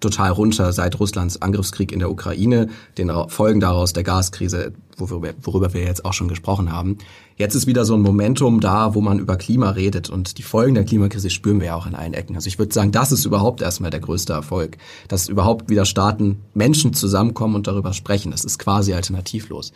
total 0.00 0.32
runter 0.32 0.72
seit 0.72 0.98
Russlands 1.00 1.42
Angriffskrieg 1.42 1.92
in 1.92 1.98
der 1.98 2.10
Ukraine, 2.10 2.68
den 2.96 3.10
Folgen 3.28 3.60
daraus 3.60 3.92
der 3.92 4.04
Gaskrise, 4.04 4.72
worüber, 4.96 5.74
wir 5.74 5.82
jetzt 5.82 6.04
auch 6.04 6.12
schon 6.12 6.28
gesprochen 6.28 6.72
haben. 6.72 6.98
Jetzt 7.36 7.54
ist 7.54 7.66
wieder 7.66 7.84
so 7.84 7.94
ein 7.94 8.02
Momentum 8.02 8.60
da, 8.60 8.94
wo 8.94 9.00
man 9.00 9.18
über 9.18 9.36
Klima 9.36 9.70
redet 9.70 10.10
und 10.10 10.38
die 10.38 10.42
Folgen 10.42 10.74
der 10.74 10.84
Klimakrise 10.84 11.30
spüren 11.30 11.60
wir 11.60 11.68
ja 11.68 11.76
auch 11.76 11.86
in 11.86 11.94
allen 11.94 12.14
Ecken. 12.14 12.34
Also 12.34 12.48
ich 12.48 12.58
würde 12.58 12.74
sagen, 12.74 12.90
das 12.90 13.12
ist 13.12 13.24
überhaupt 13.24 13.62
erstmal 13.62 13.90
der 13.90 14.00
größte 14.00 14.32
Erfolg, 14.32 14.76
dass 15.06 15.28
überhaupt 15.28 15.70
wieder 15.70 15.84
Staaten, 15.84 16.40
Menschen 16.54 16.94
zusammenkommen 16.94 17.54
und 17.54 17.66
darüber 17.66 17.92
sprechen. 17.92 18.32
Das 18.32 18.44
ist 18.44 18.58
quasi 18.58 18.92
alternativlos. 18.92 19.72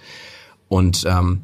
Und 0.69 1.05
ähm, 1.07 1.43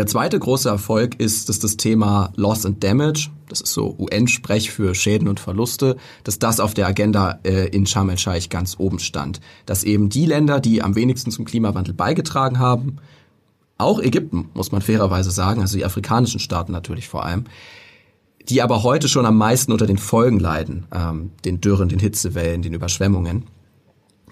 der 0.00 0.06
zweite 0.06 0.38
große 0.38 0.68
Erfolg 0.68 1.20
ist, 1.20 1.48
dass 1.48 1.58
das 1.58 1.76
Thema 1.76 2.32
Loss 2.36 2.66
and 2.66 2.82
Damage, 2.82 3.30
das 3.48 3.60
ist 3.60 3.72
so 3.72 3.96
UN-Sprech 3.98 4.70
für 4.70 4.94
Schäden 4.94 5.28
und 5.28 5.38
Verluste, 5.38 5.96
dass 6.24 6.38
das 6.38 6.58
auf 6.58 6.74
der 6.74 6.88
Agenda 6.88 7.38
äh, 7.44 7.68
in 7.68 7.86
Sharm 7.86 8.10
el-Sheikh 8.10 8.48
ganz 8.48 8.74
oben 8.78 8.98
stand. 8.98 9.40
Dass 9.66 9.84
eben 9.84 10.08
die 10.08 10.26
Länder, 10.26 10.60
die 10.60 10.82
am 10.82 10.96
wenigsten 10.96 11.30
zum 11.30 11.44
Klimawandel 11.44 11.94
beigetragen 11.94 12.58
haben, 12.58 12.96
auch 13.78 14.00
Ägypten, 14.00 14.50
muss 14.54 14.72
man 14.72 14.82
fairerweise 14.82 15.30
sagen, 15.30 15.60
also 15.60 15.76
die 15.76 15.84
afrikanischen 15.84 16.40
Staaten 16.40 16.72
natürlich 16.72 17.08
vor 17.08 17.24
allem, 17.24 17.44
die 18.48 18.62
aber 18.62 18.82
heute 18.82 19.08
schon 19.08 19.26
am 19.26 19.36
meisten 19.36 19.72
unter 19.72 19.86
den 19.86 19.98
Folgen 19.98 20.38
leiden, 20.38 20.86
ähm, 20.92 21.30
den 21.44 21.60
Dürren, 21.60 21.88
den 21.88 21.98
Hitzewellen, 21.98 22.62
den 22.62 22.74
Überschwemmungen, 22.74 23.44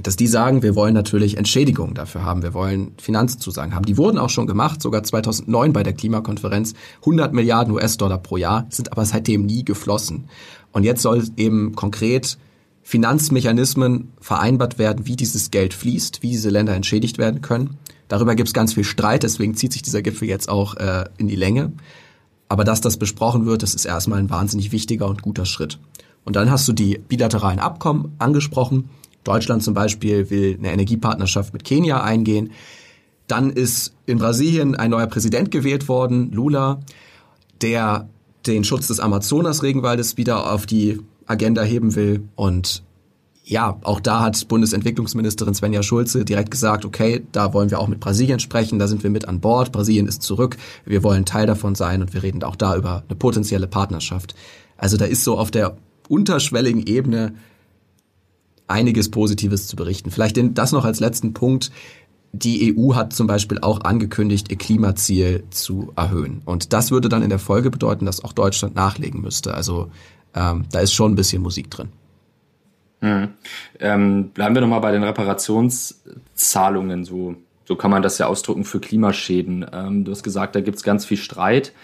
dass 0.01 0.17
die 0.17 0.27
sagen, 0.27 0.63
wir 0.63 0.75
wollen 0.75 0.95
natürlich 0.95 1.37
Entschädigungen 1.37 1.95
dafür 1.95 2.25
haben, 2.25 2.43
wir 2.43 2.55
wollen 2.55 2.93
Finanzzusagen 3.01 3.75
haben. 3.75 3.85
Die 3.85 3.99
wurden 3.99 4.19
auch 4.19 4.31
schon 4.31 4.47
gemacht, 4.47 4.81
sogar 4.81 5.03
2009 5.03 5.73
bei 5.73 5.83
der 5.83 5.93
Klimakonferenz, 5.93 6.75
100 7.01 7.33
Milliarden 7.33 7.75
US-Dollar 7.75 8.19
pro 8.19 8.37
Jahr, 8.37 8.67
sind 8.71 8.91
aber 8.91 9.05
seitdem 9.05 9.45
nie 9.45 9.65
geflossen. 9.65 10.25
Und 10.73 10.85
jetzt 10.85 11.03
soll 11.03 11.23
eben 11.37 11.75
konkret 11.75 12.39
Finanzmechanismen 12.83 14.13
vereinbart 14.21 14.79
werden, 14.79 15.07
wie 15.07 15.17
dieses 15.17 15.51
Geld 15.51 15.75
fließt, 15.75 16.23
wie 16.23 16.31
diese 16.31 16.51
Länder 16.51 16.75
entschädigt 16.75 17.19
werden 17.19 17.43
können. 17.43 17.79
Darüber 18.09 18.35
gibt 18.35 18.49
es 18.49 18.55
ganz 18.55 18.75
viel 18.75 18.85
Streit, 18.85 19.23
deswegen 19.23 19.55
zieht 19.55 19.73
sich 19.73 19.83
dieser 19.83 20.03
Gipfel 20.03 20.29
jetzt 20.29 20.49
auch 20.49 20.75
äh, 20.77 21.05
in 21.19 21.29
die 21.29 21.37
Länge. 21.37 21.73
Aber 22.49 22.65
dass 22.65 22.81
das 22.81 22.97
besprochen 22.97 23.47
wird, 23.47 23.63
das 23.63 23.75
ist 23.75 23.85
erstmal 23.85 24.19
ein 24.19 24.31
wahnsinnig 24.31 24.73
wichtiger 24.73 25.09
und 25.09 25.23
guter 25.23 25.47
Schritt. 25.47 25.79
Und 26.25 26.37
dann 26.37 26.51
hast 26.51 26.69
du 26.69 26.73
die 26.73 26.99
bilateralen 26.99 27.59
Abkommen 27.59 28.15
angesprochen. 28.19 28.91
Deutschland 29.25 29.63
zum 29.63 29.75
Beispiel 29.75 30.31
will 30.31 30.57
eine 30.59 30.73
Energiepartnerschaft 30.73 31.53
mit 31.53 31.65
Kenia 31.65 32.03
eingehen. 32.03 32.53
Dann 33.27 33.51
ist 33.51 33.95
in 34.07 34.19
Brasilien 34.19 34.75
ein 34.75 34.91
neuer 34.91 35.07
Präsident 35.07 35.51
gewählt 35.51 35.89
worden, 35.89 36.33
Lula, 36.33 36.81
der 37.61 38.09
den 38.47 38.65
Schutz 38.65 38.89
des 38.89 39.01
Amazonas-Regenwaldes 39.01 40.17
wieder 40.17 40.53
auf 40.53 40.67
die 40.67 41.01
Agenda 41.27 41.63
heben 41.63 41.95
will. 41.95 42.29
Und 42.35 42.83
ja, 43.45 43.79
auch 43.83 44.01
da 44.01 44.21
hat 44.21 44.49
Bundesentwicklungsministerin 44.49 45.55
Svenja 45.55 45.83
Schulze 45.83 46.25
direkt 46.25 46.51
gesagt, 46.51 46.85
okay, 46.85 47.23
da 47.33 47.53
wollen 47.53 47.71
wir 47.71 47.79
auch 47.79 47.89
mit 47.89 48.01
Brasilien 48.01 48.41
sprechen, 48.41 48.79
da 48.79 48.87
sind 48.87 49.03
wir 49.03 49.11
mit 49.11 49.27
an 49.27 49.41
Bord, 49.41 49.73
Brasilien 49.73 50.07
ist 50.07 50.23
zurück, 50.23 50.57
wir 50.85 51.03
wollen 51.03 51.25
Teil 51.25 51.47
davon 51.47 51.75
sein 51.75 52.03
und 52.03 52.15
wir 52.15 52.23
reden 52.23 52.43
auch 52.45 52.57
da 52.57 52.77
über 52.77 53.03
eine 53.09 53.17
potenzielle 53.17 53.67
Partnerschaft. 53.67 54.35
Also 54.77 54.97
da 54.97 55.05
ist 55.05 55.25
so 55.25 55.39
auf 55.39 55.51
der 55.51 55.77
unterschwelligen 56.09 56.87
Ebene 56.87 57.35
einiges 58.73 59.11
Positives 59.11 59.69
zu 59.69 59.77
berichten. 59.77 60.11
Vielleicht 60.11 60.39
das 60.59 60.73
noch 60.73 60.85
als 60.85 61.01
letzten 61.01 61.35
Punkt. 61.35 61.71
Die 62.33 62.75
EU 62.75 62.95
hat 62.95 63.13
zum 63.13 63.27
Beispiel 63.27 63.59
auch 63.61 63.83
angekündigt, 63.83 64.51
ihr 64.51 64.57
Klimaziel 64.57 65.45
zu 65.51 65.93
erhöhen. 65.97 66.41
Und 66.47 66.73
das 66.73 66.91
würde 66.91 67.11
dann 67.11 67.23
in 67.23 67.29
der 67.29 67.39
Folge 67.39 67.71
bedeuten, 67.71 68.07
dass 68.07 68.25
auch 68.25 68.33
Deutschland 68.33 68.75
nachlegen 68.75 69.21
müsste. 69.21 69.55
Also 69.55 69.91
ähm, 70.35 70.65
da 70.73 70.81
ist 70.81 70.95
schon 70.95 71.13
ein 71.13 71.17
bisschen 71.17 71.43
Musik 71.43 71.71
drin. 71.71 71.91
Mhm. 73.03 73.35
Ähm, 73.81 74.31
bleiben 74.31 74.55
wir 74.55 74.63
nochmal 74.63 74.81
bei 74.81 74.93
den 74.93 75.03
Reparationszahlungen. 75.03 77.05
So, 77.05 77.37
so 77.67 77.77
kann 77.77 77.91
man 77.91 78.03
das 78.03 78.17
ja 78.17 78.29
ausdrücken 78.29 78.65
für 78.65 78.81
Klimaschäden. 78.81 79.67
Ähm, 79.71 80.05
du 80.05 80.13
hast 80.13 80.23
gesagt, 80.23 80.57
da 80.57 80.63
gibt 80.63 80.79
es 80.79 80.83
ganz 80.83 81.05
viel 81.05 81.19
Streit. 81.19 81.75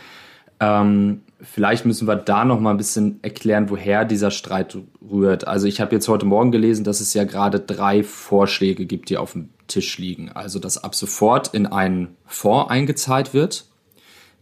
Ähm, 0.61 1.23
vielleicht 1.41 1.85
müssen 1.85 2.09
wir 2.09 2.17
da 2.17 2.45
noch 2.45 2.61
mal 2.61 2.73
ein 2.73 2.77
bisschen 2.77 3.21
erklären, 3.23 3.71
woher 3.71 4.05
dieser 4.05 4.31
Streit 4.31 4.77
rührt. 5.09 5.47
Also 5.47 5.67
ich 5.67 5.81
habe 5.81 5.95
jetzt 5.95 6.09
heute 6.09 6.27
Morgen 6.27 6.51
gelesen, 6.51 6.85
dass 6.85 7.01
es 7.01 7.15
ja 7.15 7.25
gerade 7.25 7.61
drei 7.61 8.03
Vorschläge 8.03 8.87
gibt, 8.87 9.11
die 9.11 9.17
auf 9.17 9.33
dem 9.33 9.51
Tisch 9.69 9.99
liegen. 9.99 10.31
Also 10.31 10.59
dass 10.59 10.83
ab 10.83 10.95
sofort 10.95 11.55
in 11.55 11.67
einen 11.67 12.17
Fonds 12.27 12.71
eingezahlt 12.71 13.35
wird, 13.35 13.67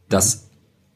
dass 0.08 0.48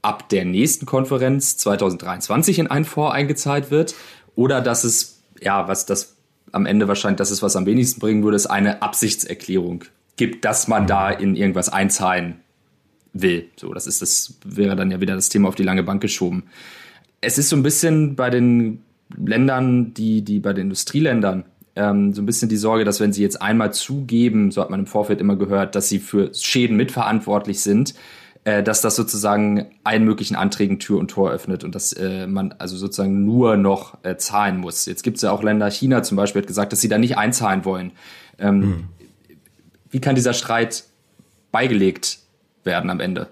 ab 0.03 0.29
der 0.31 0.45
nächsten 0.45 0.87
Konferenz 0.87 1.57
2023 1.59 2.59
in 2.59 2.67
einen 2.69 2.85
Fonds 2.85 3.15
eingezahlt 3.15 3.71
wird 3.71 3.95
oder 4.35 4.63
dass 4.63 4.85
es, 4.85 5.23
ja, 5.43 5.69
was 5.69 5.85
das 5.85 6.17
am 6.53 6.67
Ende 6.67 6.89
wahrscheinlich, 6.89 7.19
das 7.19 7.31
ist, 7.31 7.43
was 7.43 7.57
am 7.57 7.67
wenigsten 7.67 8.01
bringen 8.01 8.25
würde, 8.25 8.37
ist 8.37 8.47
eine 8.47 8.83
Absichtserklärung 8.83 9.85
gibt, 10.17 10.45
dass 10.45 10.69
man 10.69 10.87
da 10.87 11.11
in 11.11 11.37
irgendwas 11.37 11.69
einzahlen 11.69 12.41
will. 13.13 13.47
So, 13.57 13.73
das 13.73 13.87
ist 13.87 14.03
das, 14.03 14.39
wäre 14.45 14.77
dann 14.77 14.91
ja 14.91 15.01
wieder 15.01 15.15
das 15.15 15.29
Thema 15.29 15.49
auf 15.49 15.55
die 15.55 15.63
lange 15.63 15.83
Bank 15.83 16.01
geschoben. 16.01 16.45
Es 17.21 17.39
ist 17.39 17.49
so 17.49 17.57
ein 17.57 17.63
bisschen 17.63 18.17
bei 18.17 18.31
den 18.31 18.83
Ländern, 19.17 19.93
die, 19.95 20.23
die 20.23 20.39
bei 20.39 20.53
den 20.53 20.65
Industrieländern, 20.65 21.45
ähm, 21.77 22.15
so 22.15 22.23
ein 22.23 22.27
bisschen 22.27 22.49
die 22.49 22.57
Sorge, 22.57 22.85
dass 22.85 23.01
wenn 23.01 23.13
sie 23.13 23.23
jetzt 23.23 23.41
einmal 23.41 23.73
zugeben, 23.73 24.51
so 24.51 24.61
hat 24.61 24.71
man 24.71 24.81
im 24.81 24.87
Vorfeld 24.87 25.21
immer 25.21 25.37
gehört, 25.37 25.75
dass 25.75 25.89
sie 25.89 25.99
für 25.99 26.33
Schäden 26.35 26.77
mitverantwortlich 26.77 27.61
sind, 27.61 27.95
äh, 28.45 28.63
dass 28.63 28.81
das 28.81 28.97
sozusagen 28.97 29.67
allen 29.85 30.05
möglichen 30.05 30.37
Anträgen 30.37 30.79
Tür 30.79 30.99
und 30.99 31.11
Tor 31.11 31.31
öffnet 31.31 31.63
und 31.63 31.75
dass 31.75 31.93
äh, 31.93 32.27
man 32.27 32.53
also 32.53 32.77
sozusagen 32.77 33.25
nur 33.25 33.57
noch 33.57 33.99
äh, 34.03 34.17
zahlen 34.17 34.59
muss. 34.59 34.87
Jetzt 34.87 35.03
gibt 35.03 35.17
es 35.17 35.23
ja 35.23 35.33
auch 35.33 35.43
Länder, 35.43 35.71
China 35.71 36.03
zum 36.03 36.17
Beispiel 36.17 36.43
hat 36.43 36.47
gesagt, 36.47 36.73
dass 36.73 36.81
sie 36.81 36.89
da 36.89 36.99
nicht 36.99 37.19
einzahlen 37.19 37.65
wollen. 37.65 37.93
Ähm, 38.39 38.61
mhm. 38.61 38.85
Wie 39.91 40.01
kann 40.01 40.15
dieser 40.15 40.33
Streit 40.33 40.85
beigelegt 41.53 42.20
werden 42.65 42.91
am 42.91 43.01
Ende. 43.01 43.29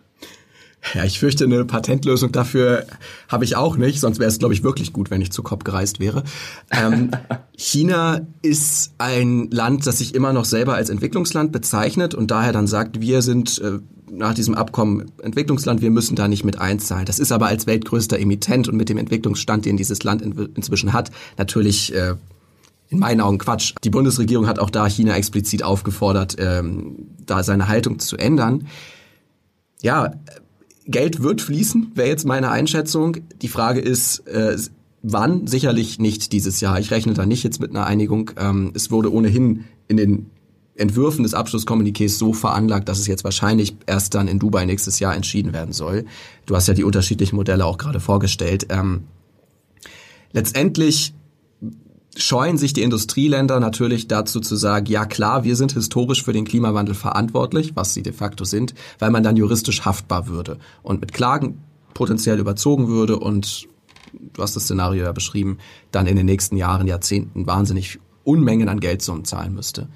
Ja, 0.95 1.05
ich 1.05 1.19
fürchte, 1.19 1.45
eine 1.45 1.65
Patentlösung 1.65 2.33
dafür 2.33 2.87
habe 3.29 3.45
ich 3.45 3.57
auch 3.57 3.77
nicht, 3.77 4.01
sonst 4.01 4.19
wäre 4.19 4.29
es, 4.29 4.39
glaube 4.39 4.55
ich, 4.55 4.63
wirklich 4.63 4.93
gut, 4.93 5.11
wenn 5.11 5.21
ich 5.21 5.33
zu 5.33 5.43
COP 5.43 5.65
gereist 5.65 6.01
wäre. 6.01 6.23
Ähm, 6.71 7.11
China 7.57 8.21
ist 8.43 8.93
ein 8.99 9.51
Land, 9.51 9.87
das 9.87 9.99
sich 9.99 10.15
immer 10.15 10.33
noch 10.33 10.45
selber 10.45 10.75
als 10.75 10.89
Entwicklungsland 10.89 11.53
bezeichnet 11.53 12.15
und 12.15 12.31
daher 12.31 12.53
dann 12.53 12.67
sagt, 12.67 13.01
wir 13.01 13.23
sind 13.23 13.61
äh, 13.61 13.79
nach 14.11 14.33
diesem 14.33 14.55
Abkommen 14.55 15.11
Entwicklungsland, 15.23 15.83
wir 15.83 15.91
müssen 15.91 16.17
da 16.17 16.29
nicht 16.29 16.45
mit 16.45 16.59
einzahlen. 16.59 17.05
Das 17.05 17.19
ist 17.19 17.33
aber 17.33 17.47
als 17.47 17.67
weltgrößter 17.67 18.19
Emittent 18.19 18.69
und 18.69 18.77
mit 18.77 18.89
dem 18.89 18.97
Entwicklungsstand, 18.97 19.67
den 19.67 19.77
dieses 19.77 20.05
Land 20.05 20.23
in, 20.23 20.33
inzwischen 20.55 20.93
hat, 20.95 21.11
natürlich 21.37 21.95
äh, 21.95 22.15
in 22.89 23.01
meinen 23.01 23.21
Augen 23.21 23.37
Quatsch. 23.37 23.75
Die 23.85 23.91
Bundesregierung 23.91 24.47
hat 24.47 24.59
auch 24.59 24.71
da 24.71 24.87
China 24.87 25.15
explizit 25.17 25.63
aufgefordert, 25.63 26.37
ähm, 26.39 27.09
da 27.27 27.43
seine 27.43 27.69
Haltung 27.69 27.99
zu 27.99 28.17
ändern 28.17 28.67
ja, 29.83 30.13
Geld 30.87 31.23
wird 31.23 31.43
fließen, 31.43 31.93
wäre 31.95 32.09
jetzt 32.09 32.25
meine 32.25 32.51
Einschätzung. 32.51 33.19
Die 33.43 33.49
Frage 33.49 33.81
ist, 33.81 34.27
äh, 34.27 34.57
wann? 35.03 35.47
Sicherlich 35.47 35.99
nicht 35.99 36.33
dieses 36.33 36.61
Jahr. 36.61 36.81
Ich 36.81 36.91
rechne 36.91 37.15
da 37.15 37.27
nicht 37.27 37.45
jetzt 37.45 37.61
mit 37.61 37.71
einer 37.71 37.87
Einigung. 37.87 38.31
Ähm, 38.39 38.73
es 38.75 38.91
wurde 38.91 39.13
ohnehin 39.13 39.65
in 39.87 39.97
den 39.97 40.31
Entwürfen 40.77 41.25
des 41.25 41.35
Abschlusskommuniqués 41.35 42.17
so 42.17 42.33
veranlagt, 42.33 42.89
dass 42.89 43.01
es 43.01 43.07
jetzt 43.07 43.25
wahrscheinlich 43.25 43.77
erst 43.87 44.15
dann 44.15 44.29
in 44.29 44.39
Dubai 44.39 44.65
nächstes 44.65 45.01
Jahr 45.01 45.15
entschieden 45.15 45.53
werden 45.53 45.73
soll. 45.73 46.05
Du 46.47 46.55
hast 46.57 46.69
ja 46.69 46.75
die 46.75 46.85
unterschiedlichen 46.85 47.37
Modelle 47.37 47.67
auch 47.67 47.79
gerade 47.79 48.01
vorgestellt. 48.01 48.69
Ähm, 48.71 49.03
letztendlich 50.33 51.15
scheuen 52.19 52.59
sich 52.59 52.73
die 52.73 52.83
Industrieländer 52.83 53.61
natürlich 53.61 54.09
dazu 54.09 54.41
zu 54.41 54.57
sagen, 54.57 54.87
ja 54.87 55.07
klar, 55.07 55.45
wir 55.45 55.57
sind 55.57 55.73
historisch 55.73 56.23
für 56.25 56.33
den 56.33 56.45
Klimawandel 56.45 56.95
verantwortlich, 56.95 57.73
was 57.75 57.95
sie 57.95 58.03
de 58.03 58.13
facto 58.13 58.45
sind, 58.45 58.75
weil 58.99 59.11
man 59.11 59.23
dann 59.23 59.37
juristisch 59.37 59.85
haftbar 59.85 60.27
würde 60.27 60.59
und 60.83 61.01
mit 61.01 61.13
Klagen 61.13 61.63
potenziell 61.95 62.39
überzogen 62.39 62.89
würde 62.89 63.19
und 63.19 63.67
du 64.13 64.43
hast 64.43 64.57
das 64.57 64.65
Szenario 64.65 65.05
ja 65.05 65.13
beschrieben, 65.13 65.59
dann 65.91 66.07
in 66.07 66.17
den 66.17 66.27
nächsten 66.27 66.57
Jahren, 66.57 66.87
Jahrzehnten 66.87 67.47
wahnsinnig 67.47 67.99
Unmengen 68.25 68.69
an 68.69 68.81
Geldsummen 68.81 69.25
zahlen 69.25 69.55
müsste. 69.55 69.89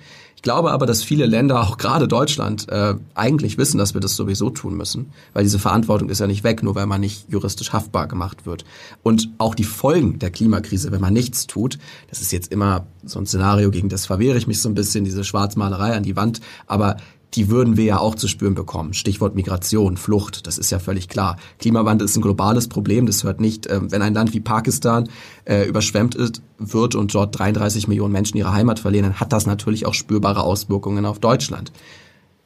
Ich 0.42 0.44
glaube 0.44 0.72
aber, 0.72 0.86
dass 0.86 1.04
viele 1.04 1.26
Länder, 1.26 1.60
auch 1.60 1.78
gerade 1.78 2.08
Deutschland, 2.08 2.68
äh, 2.68 2.96
eigentlich 3.14 3.58
wissen, 3.58 3.78
dass 3.78 3.94
wir 3.94 4.00
das 4.00 4.16
sowieso 4.16 4.50
tun 4.50 4.76
müssen, 4.76 5.12
weil 5.34 5.44
diese 5.44 5.60
Verantwortung 5.60 6.08
ist 6.08 6.18
ja 6.18 6.26
nicht 6.26 6.42
weg, 6.42 6.64
nur 6.64 6.74
weil 6.74 6.86
man 6.86 7.00
nicht 7.00 7.30
juristisch 7.30 7.72
haftbar 7.72 8.08
gemacht 8.08 8.44
wird. 8.44 8.64
Und 9.04 9.28
auch 9.38 9.54
die 9.54 9.62
Folgen 9.62 10.18
der 10.18 10.32
Klimakrise, 10.32 10.90
wenn 10.90 11.00
man 11.00 11.12
nichts 11.12 11.46
tut, 11.46 11.78
das 12.10 12.20
ist 12.22 12.32
jetzt 12.32 12.50
immer 12.50 12.88
so 13.04 13.20
ein 13.20 13.26
Szenario, 13.26 13.70
gegen 13.70 13.88
das 13.88 14.06
verwehre 14.06 14.36
ich 14.36 14.48
mich 14.48 14.60
so 14.60 14.68
ein 14.68 14.74
bisschen, 14.74 15.04
diese 15.04 15.22
Schwarzmalerei 15.22 15.94
an 15.94 16.02
die 16.02 16.16
Wand, 16.16 16.40
aber 16.66 16.96
die 17.34 17.48
würden 17.50 17.76
wir 17.76 17.84
ja 17.84 17.98
auch 17.98 18.14
zu 18.14 18.28
spüren 18.28 18.54
bekommen. 18.54 18.94
Stichwort 18.94 19.34
Migration, 19.34 19.96
Flucht, 19.96 20.46
das 20.46 20.58
ist 20.58 20.70
ja 20.70 20.78
völlig 20.78 21.08
klar. 21.08 21.36
Klimawandel 21.58 22.04
ist 22.04 22.16
ein 22.16 22.22
globales 22.22 22.68
Problem, 22.68 23.06
das 23.06 23.24
hört 23.24 23.40
nicht, 23.40 23.66
äh, 23.66 23.80
wenn 23.82 24.02
ein 24.02 24.14
Land 24.14 24.34
wie 24.34 24.40
Pakistan 24.40 25.08
äh, 25.44 25.66
überschwemmt 25.66 26.16
wird 26.58 26.94
und 26.94 27.14
dort 27.14 27.38
33 27.38 27.88
Millionen 27.88 28.12
Menschen 28.12 28.36
ihre 28.36 28.52
Heimat 28.52 28.78
verlieren, 28.78 29.06
dann 29.06 29.20
hat 29.20 29.32
das 29.32 29.46
natürlich 29.46 29.86
auch 29.86 29.94
spürbare 29.94 30.42
Auswirkungen 30.42 31.06
auf 31.06 31.18
Deutschland. 31.18 31.72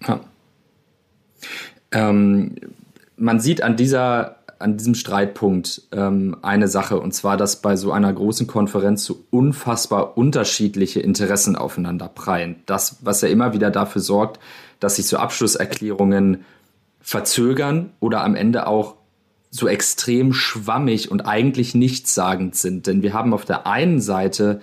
Ja. 0.07 0.21
Ähm, 1.93 2.57
man 3.16 3.40
sieht 3.40 3.62
an 3.62 3.76
dieser 3.76 4.37
an 4.59 4.77
diesem 4.77 4.95
Streitpunkt 4.95 5.83
ähm, 5.93 6.37
eine 6.43 6.69
Sache, 6.69 6.99
und 6.99 7.13
zwar, 7.13 7.37
dass 7.37 7.61
bei 7.63 7.77
so 7.77 7.93
einer 7.93 8.13
großen 8.13 8.47
Konferenz 8.47 9.05
so 9.05 9.25
unfassbar 9.31 10.17
unterschiedliche 10.17 11.01
Interessen 11.01 11.57
aufeinander 11.57 12.09
prallen. 12.09 12.63
Das, 12.67 12.99
was 13.03 13.21
ja 13.21 13.29
immer 13.29 13.53
wieder 13.53 13.71
dafür 13.71 14.01
sorgt, 14.01 14.41
dass 14.81 14.97
sich 14.97 15.07
so 15.07 15.19
Abschlusserklärungen 15.19 16.45
verzögern 17.01 17.93
oder 18.01 18.25
am 18.25 18.35
Ende 18.35 18.67
auch 18.67 18.97
so 19.51 19.69
extrem 19.69 20.33
schwammig 20.33 21.11
und 21.11 21.23
eigentlich 21.23 21.75
nichtssagend 21.75 22.57
sind. 22.57 22.87
Denn 22.87 23.03
wir 23.03 23.13
haben 23.13 23.33
auf 23.33 23.45
der 23.45 23.67
einen 23.67 24.01
Seite 24.01 24.61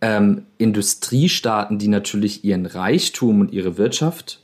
ähm, 0.00 0.46
Industriestaaten, 0.58 1.78
die 1.78 1.88
natürlich 1.88 2.44
ihren 2.44 2.66
Reichtum 2.66 3.40
und 3.40 3.52
ihre 3.52 3.76
Wirtschaft 3.76 4.40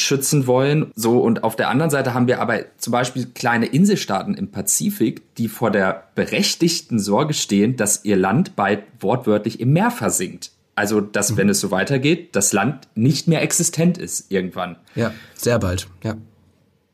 schützen 0.00 0.46
wollen. 0.46 0.90
So, 0.94 1.18
und 1.20 1.44
auf 1.44 1.56
der 1.56 1.68
anderen 1.68 1.90
Seite 1.90 2.14
haben 2.14 2.26
wir 2.26 2.40
aber 2.40 2.60
zum 2.78 2.92
Beispiel 2.92 3.26
kleine 3.26 3.66
Inselstaaten 3.66 4.34
im 4.34 4.50
Pazifik, 4.50 5.34
die 5.36 5.48
vor 5.48 5.70
der 5.70 6.04
berechtigten 6.14 6.98
Sorge 6.98 7.34
stehen, 7.34 7.76
dass 7.76 8.04
ihr 8.04 8.16
Land 8.16 8.56
bald 8.56 8.82
wortwörtlich 9.00 9.60
im 9.60 9.72
Meer 9.72 9.90
versinkt. 9.90 10.52
Also, 10.74 11.00
dass, 11.00 11.32
mhm. 11.32 11.36
wenn 11.38 11.48
es 11.48 11.60
so 11.60 11.70
weitergeht, 11.70 12.36
das 12.36 12.52
Land 12.52 12.86
nicht 12.94 13.26
mehr 13.26 13.42
existent 13.42 13.98
ist 13.98 14.30
irgendwann. 14.30 14.76
Ja, 14.94 15.12
sehr 15.34 15.58
bald, 15.58 15.88
ja. 16.04 16.14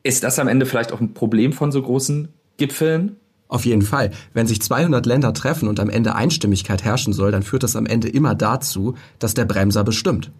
Ist 0.02 0.24
das 0.24 0.38
am 0.38 0.48
Ende 0.48 0.66
vielleicht 0.66 0.92
auch 0.92 1.00
ein 1.00 1.14
Problem 1.14 1.52
von 1.52 1.72
so 1.72 1.82
großen 1.82 2.28
Gipfeln? 2.56 3.16
Auf 3.48 3.64
jeden 3.66 3.82
Fall. 3.82 4.10
Wenn 4.32 4.46
sich 4.46 4.60
200 4.60 5.04
Länder 5.06 5.32
treffen 5.34 5.68
und 5.68 5.80
am 5.80 5.90
Ende 5.90 6.14
Einstimmigkeit 6.14 6.82
herrschen 6.82 7.12
soll, 7.12 7.30
dann 7.30 7.42
führt 7.42 7.62
das 7.62 7.76
am 7.76 7.86
Ende 7.86 8.08
immer 8.08 8.34
dazu, 8.34 8.94
dass 9.18 9.34
der 9.34 9.44
Bremser 9.44 9.84
bestimmt. 9.84 10.32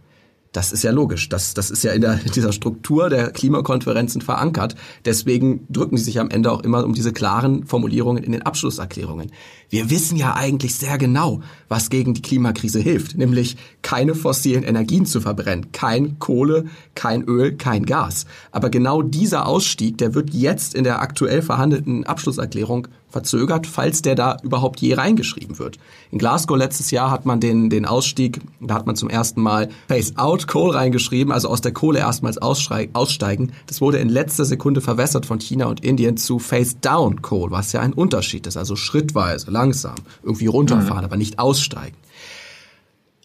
Das 0.54 0.70
ist 0.70 0.84
ja 0.84 0.92
logisch. 0.92 1.28
Das, 1.28 1.52
das 1.52 1.72
ist 1.72 1.82
ja 1.82 1.92
in, 1.92 2.00
der, 2.00 2.20
in 2.24 2.30
dieser 2.30 2.52
Struktur 2.52 3.10
der 3.10 3.32
Klimakonferenzen 3.32 4.22
verankert. 4.22 4.76
Deswegen 5.04 5.66
drücken 5.68 5.96
sie 5.96 6.04
sich 6.04 6.20
am 6.20 6.30
Ende 6.30 6.52
auch 6.52 6.60
immer 6.60 6.84
um 6.84 6.94
diese 6.94 7.12
klaren 7.12 7.66
Formulierungen 7.66 8.22
in 8.22 8.30
den 8.30 8.42
Abschlusserklärungen. 8.42 9.32
Wir 9.68 9.90
wissen 9.90 10.16
ja 10.16 10.36
eigentlich 10.36 10.76
sehr 10.76 10.96
genau, 10.96 11.40
was 11.68 11.90
gegen 11.90 12.14
die 12.14 12.22
Klimakrise 12.22 12.78
hilft, 12.78 13.18
nämlich 13.18 13.56
keine 13.82 14.14
fossilen 14.14 14.62
Energien 14.62 15.06
zu 15.06 15.20
verbrennen, 15.20 15.72
kein 15.72 16.20
Kohle, 16.20 16.66
kein 16.94 17.24
Öl, 17.24 17.56
kein 17.56 17.84
Gas. 17.84 18.24
Aber 18.52 18.70
genau 18.70 19.02
dieser 19.02 19.46
Ausstieg, 19.48 19.98
der 19.98 20.14
wird 20.14 20.32
jetzt 20.32 20.76
in 20.76 20.84
der 20.84 21.02
aktuell 21.02 21.42
verhandelten 21.42 22.04
Abschlusserklärung 22.04 22.86
verzögert, 23.14 23.68
falls 23.68 24.02
der 24.02 24.16
da 24.16 24.38
überhaupt 24.42 24.80
je 24.80 24.94
reingeschrieben 24.94 25.60
wird. 25.60 25.78
In 26.10 26.18
Glasgow 26.18 26.58
letztes 26.58 26.90
Jahr 26.90 27.12
hat 27.12 27.26
man 27.26 27.38
den, 27.38 27.70
den 27.70 27.86
Ausstieg, 27.86 28.40
da 28.60 28.74
hat 28.74 28.86
man 28.86 28.96
zum 28.96 29.08
ersten 29.08 29.40
Mal 29.40 29.68
Face 29.86 30.16
Out 30.16 30.48
Coal 30.48 30.72
reingeschrieben, 30.72 31.32
also 31.32 31.48
aus 31.48 31.60
der 31.60 31.72
Kohle 31.72 32.00
erstmals 32.00 32.38
aussteigen. 32.38 33.52
Das 33.68 33.80
wurde 33.80 33.98
in 33.98 34.08
letzter 34.08 34.44
Sekunde 34.44 34.80
verwässert 34.80 35.26
von 35.26 35.38
China 35.38 35.66
und 35.66 35.84
Indien 35.84 36.16
zu 36.16 36.40
Face 36.40 36.80
Down 36.80 37.22
Coal, 37.22 37.52
was 37.52 37.72
ja 37.72 37.80
ein 37.80 37.92
Unterschied 37.92 38.48
ist, 38.48 38.56
also 38.56 38.74
schrittweise, 38.74 39.52
langsam, 39.52 39.94
irgendwie 40.24 40.46
runterfahren, 40.46 40.98
mhm. 40.98 41.04
aber 41.04 41.16
nicht 41.16 41.38
aussteigen. 41.38 41.96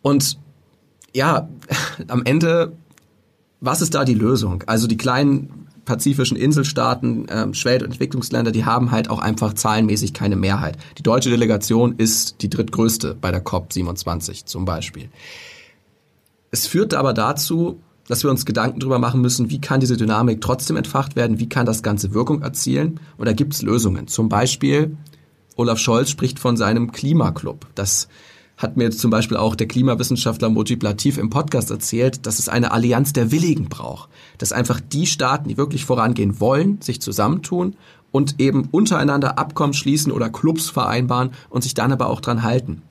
Und 0.03 0.37
ja, 1.15 1.49
am 2.07 2.21
Ende, 2.25 2.73
was 3.59 3.81
ist 3.81 3.95
da 3.95 4.05
die 4.05 4.13
Lösung? 4.13 4.63
Also 4.67 4.85
die 4.85 4.97
kleinen 4.97 5.67
pazifischen 5.85 6.37
Inselstaaten, 6.37 7.27
ähm, 7.29 7.53
Schwell- 7.53 7.83
und 7.83 7.91
Entwicklungsländer, 7.91 8.51
die 8.51 8.65
haben 8.65 8.91
halt 8.91 9.09
auch 9.09 9.19
einfach 9.19 9.53
zahlenmäßig 9.53 10.13
keine 10.13 10.35
Mehrheit. 10.35 10.77
Die 10.97 11.03
deutsche 11.03 11.29
Delegation 11.29 11.95
ist 11.97 12.41
die 12.41 12.49
drittgrößte 12.49 13.15
bei 13.19 13.31
der 13.31 13.43
COP27 13.43 14.45
zum 14.45 14.65
Beispiel. 14.65 15.09
Es 16.51 16.67
führt 16.67 16.93
aber 16.93 17.13
dazu, 17.13 17.79
dass 18.07 18.23
wir 18.23 18.31
uns 18.31 18.45
Gedanken 18.45 18.79
darüber 18.79 18.97
machen 18.97 19.21
müssen, 19.21 19.51
wie 19.51 19.61
kann 19.61 19.79
diese 19.79 19.95
Dynamik 19.95 20.41
trotzdem 20.41 20.77
entfacht 20.77 21.15
werden, 21.15 21.39
wie 21.39 21.47
kann 21.47 21.67
das 21.67 21.83
Ganze 21.83 22.13
Wirkung 22.13 22.41
erzielen. 22.41 22.99
Und 23.17 23.27
da 23.27 23.33
gibt 23.33 23.53
es 23.53 23.61
Lösungen. 23.61 24.07
Zum 24.07 24.29
Beispiel, 24.29 24.97
Olaf 25.55 25.77
Scholz 25.77 26.09
spricht 26.09 26.39
von 26.39 26.57
seinem 26.57 26.91
Klimaclub. 26.91 27.67
Das 27.75 28.07
hat 28.59 28.75
mir 28.75 28.91
zum 28.91 29.09
Beispiel 29.09 29.37
auch 29.37 29.55
der 29.55 29.69
Klimawissenschaftler 29.69 30.49
Mojib 30.49 30.83
Latif 30.83 31.17
im 31.17 31.29
Podcast 31.29 31.71
erzählt, 31.71 32.25
dass 32.25 32.39
es 32.39 32.49
eine 32.49 32.73
Allianz 32.73 33.13
der 33.13 33.31
Willigen 33.31 33.69
braucht. 33.69 34.09
Dass 34.37 34.51
einfach 34.51 34.81
die 34.81 35.07
Staaten, 35.07 35.47
die 35.47 35.57
wirklich 35.57 35.85
vorangehen 35.85 36.41
wollen, 36.41 36.81
sich 36.81 37.01
zusammentun 37.01 37.77
und 38.11 38.39
eben 38.39 38.67
untereinander 38.69 39.39
Abkommen 39.39 39.73
schließen 39.73 40.11
oder 40.11 40.29
Clubs 40.29 40.69
vereinbaren 40.69 41.31
und 41.49 41.63
sich 41.63 41.73
dann 41.73 41.93
aber 41.93 42.07
auch 42.07 42.19
dran 42.19 42.43
halten. 42.43 42.81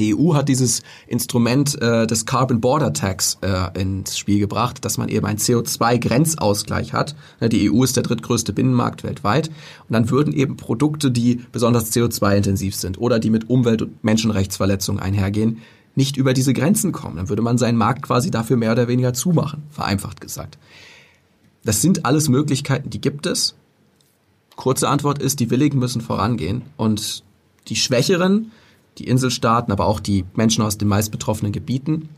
Die 0.00 0.16
EU 0.16 0.34
hat 0.34 0.48
dieses 0.48 0.82
Instrument 1.06 1.80
äh, 1.80 2.06
des 2.06 2.24
Carbon 2.24 2.60
Border 2.60 2.94
Tax 2.94 3.36
äh, 3.42 3.78
ins 3.78 4.16
Spiel 4.16 4.38
gebracht, 4.40 4.82
dass 4.84 4.96
man 4.96 5.10
eben 5.10 5.26
einen 5.26 5.38
CO2-Grenzausgleich 5.38 6.94
hat. 6.94 7.14
Die 7.40 7.70
EU 7.70 7.84
ist 7.84 7.96
der 7.96 8.02
drittgrößte 8.02 8.54
Binnenmarkt 8.54 9.04
weltweit. 9.04 9.48
Und 9.48 9.92
dann 9.92 10.10
würden 10.10 10.32
eben 10.32 10.56
Produkte, 10.56 11.10
die 11.10 11.42
besonders 11.52 11.92
CO2-intensiv 11.92 12.74
sind 12.74 12.98
oder 12.98 13.18
die 13.18 13.28
mit 13.28 13.50
Umwelt- 13.50 13.82
und 13.82 14.02
Menschenrechtsverletzungen 14.02 15.02
einhergehen, 15.02 15.58
nicht 15.94 16.16
über 16.16 16.32
diese 16.32 16.54
Grenzen 16.54 16.92
kommen. 16.92 17.16
Dann 17.16 17.28
würde 17.28 17.42
man 17.42 17.58
seinen 17.58 17.76
Markt 17.76 18.02
quasi 18.02 18.30
dafür 18.30 18.56
mehr 18.56 18.72
oder 18.72 18.88
weniger 18.88 19.12
zumachen, 19.12 19.64
vereinfacht 19.70 20.22
gesagt. 20.22 20.56
Das 21.62 21.82
sind 21.82 22.06
alles 22.06 22.30
Möglichkeiten, 22.30 22.88
die 22.88 23.02
gibt 23.02 23.26
es. 23.26 23.54
Kurze 24.56 24.88
Antwort 24.88 25.20
ist, 25.20 25.40
die 25.40 25.50
Willigen 25.50 25.78
müssen 25.78 26.00
vorangehen 26.00 26.62
und 26.78 27.22
die 27.68 27.76
Schwächeren, 27.76 28.50
die 28.98 29.06
Inselstaaten, 29.08 29.72
aber 29.72 29.86
auch 29.86 30.00
die 30.00 30.24
Menschen 30.34 30.64
aus 30.64 30.78
den 30.78 30.88
meist 30.88 31.10
betroffenen 31.10 31.52
Gebieten, 31.52 32.08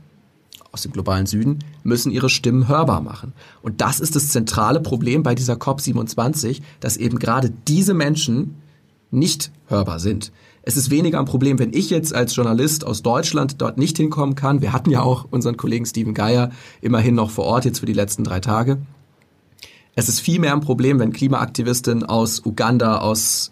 aus 0.72 0.82
dem 0.82 0.92
globalen 0.92 1.26
Süden, 1.26 1.58
müssen 1.82 2.10
ihre 2.10 2.30
Stimmen 2.30 2.68
hörbar 2.68 3.02
machen. 3.02 3.32
Und 3.60 3.80
das 3.80 4.00
ist 4.00 4.16
das 4.16 4.28
zentrale 4.28 4.80
Problem 4.80 5.22
bei 5.22 5.34
dieser 5.34 5.54
COP27, 5.54 6.62
dass 6.80 6.96
eben 6.96 7.18
gerade 7.18 7.52
diese 7.68 7.94
Menschen 7.94 8.56
nicht 9.10 9.50
hörbar 9.66 10.00
sind. 10.00 10.32
Es 10.62 10.76
ist 10.76 10.90
weniger 10.90 11.18
ein 11.18 11.24
Problem, 11.24 11.58
wenn 11.58 11.72
ich 11.72 11.90
jetzt 11.90 12.14
als 12.14 12.34
Journalist 12.34 12.86
aus 12.86 13.02
Deutschland 13.02 13.60
dort 13.60 13.78
nicht 13.78 13.96
hinkommen 13.96 14.36
kann. 14.36 14.62
Wir 14.62 14.72
hatten 14.72 14.90
ja 14.90 15.02
auch 15.02 15.26
unseren 15.30 15.56
Kollegen 15.56 15.84
Steven 15.84 16.14
Geier 16.14 16.50
immerhin 16.80 17.16
noch 17.16 17.30
vor 17.30 17.44
Ort 17.44 17.64
jetzt 17.64 17.80
für 17.80 17.86
die 17.86 17.92
letzten 17.92 18.24
drei 18.24 18.40
Tage. 18.40 18.78
Es 19.94 20.08
ist 20.08 20.20
vielmehr 20.20 20.52
ein 20.52 20.60
Problem, 20.60 20.98
wenn 21.00 21.12
Klimaaktivistinnen 21.12 22.04
aus 22.04 22.46
Uganda, 22.46 22.98
aus 22.98 23.50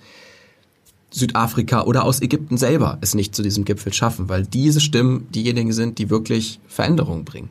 Südafrika 1.12 1.82
oder 1.82 2.04
aus 2.04 2.22
Ägypten 2.22 2.56
selber 2.56 2.98
es 3.00 3.14
nicht 3.14 3.34
zu 3.34 3.42
diesem 3.42 3.64
Gipfel 3.64 3.92
schaffen, 3.92 4.28
weil 4.28 4.46
diese 4.46 4.80
Stimmen 4.80 5.26
diejenigen 5.30 5.72
sind, 5.72 5.98
die 5.98 6.10
wirklich 6.10 6.60
Veränderungen 6.68 7.24
bringen. 7.24 7.50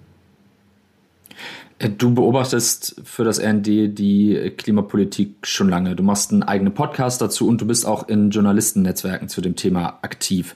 Äh, 1.79 1.89
du 1.89 2.13
beobachtest 2.13 3.01
für 3.03 3.23
das 3.23 3.39
RND 3.41 3.67
die 3.67 4.53
Klimapolitik 4.57 5.35
schon 5.43 5.69
lange. 5.69 5.95
Du 5.95 6.03
machst 6.03 6.31
einen 6.31 6.43
eigenen 6.43 6.73
Podcast 6.73 7.21
dazu 7.21 7.47
und 7.47 7.59
du 7.61 7.65
bist 7.65 7.85
auch 7.85 8.07
in 8.07 8.29
Journalistennetzwerken 8.29 9.29
zu 9.29 9.41
dem 9.41 9.55
Thema 9.55 9.99
aktiv. 10.01 10.55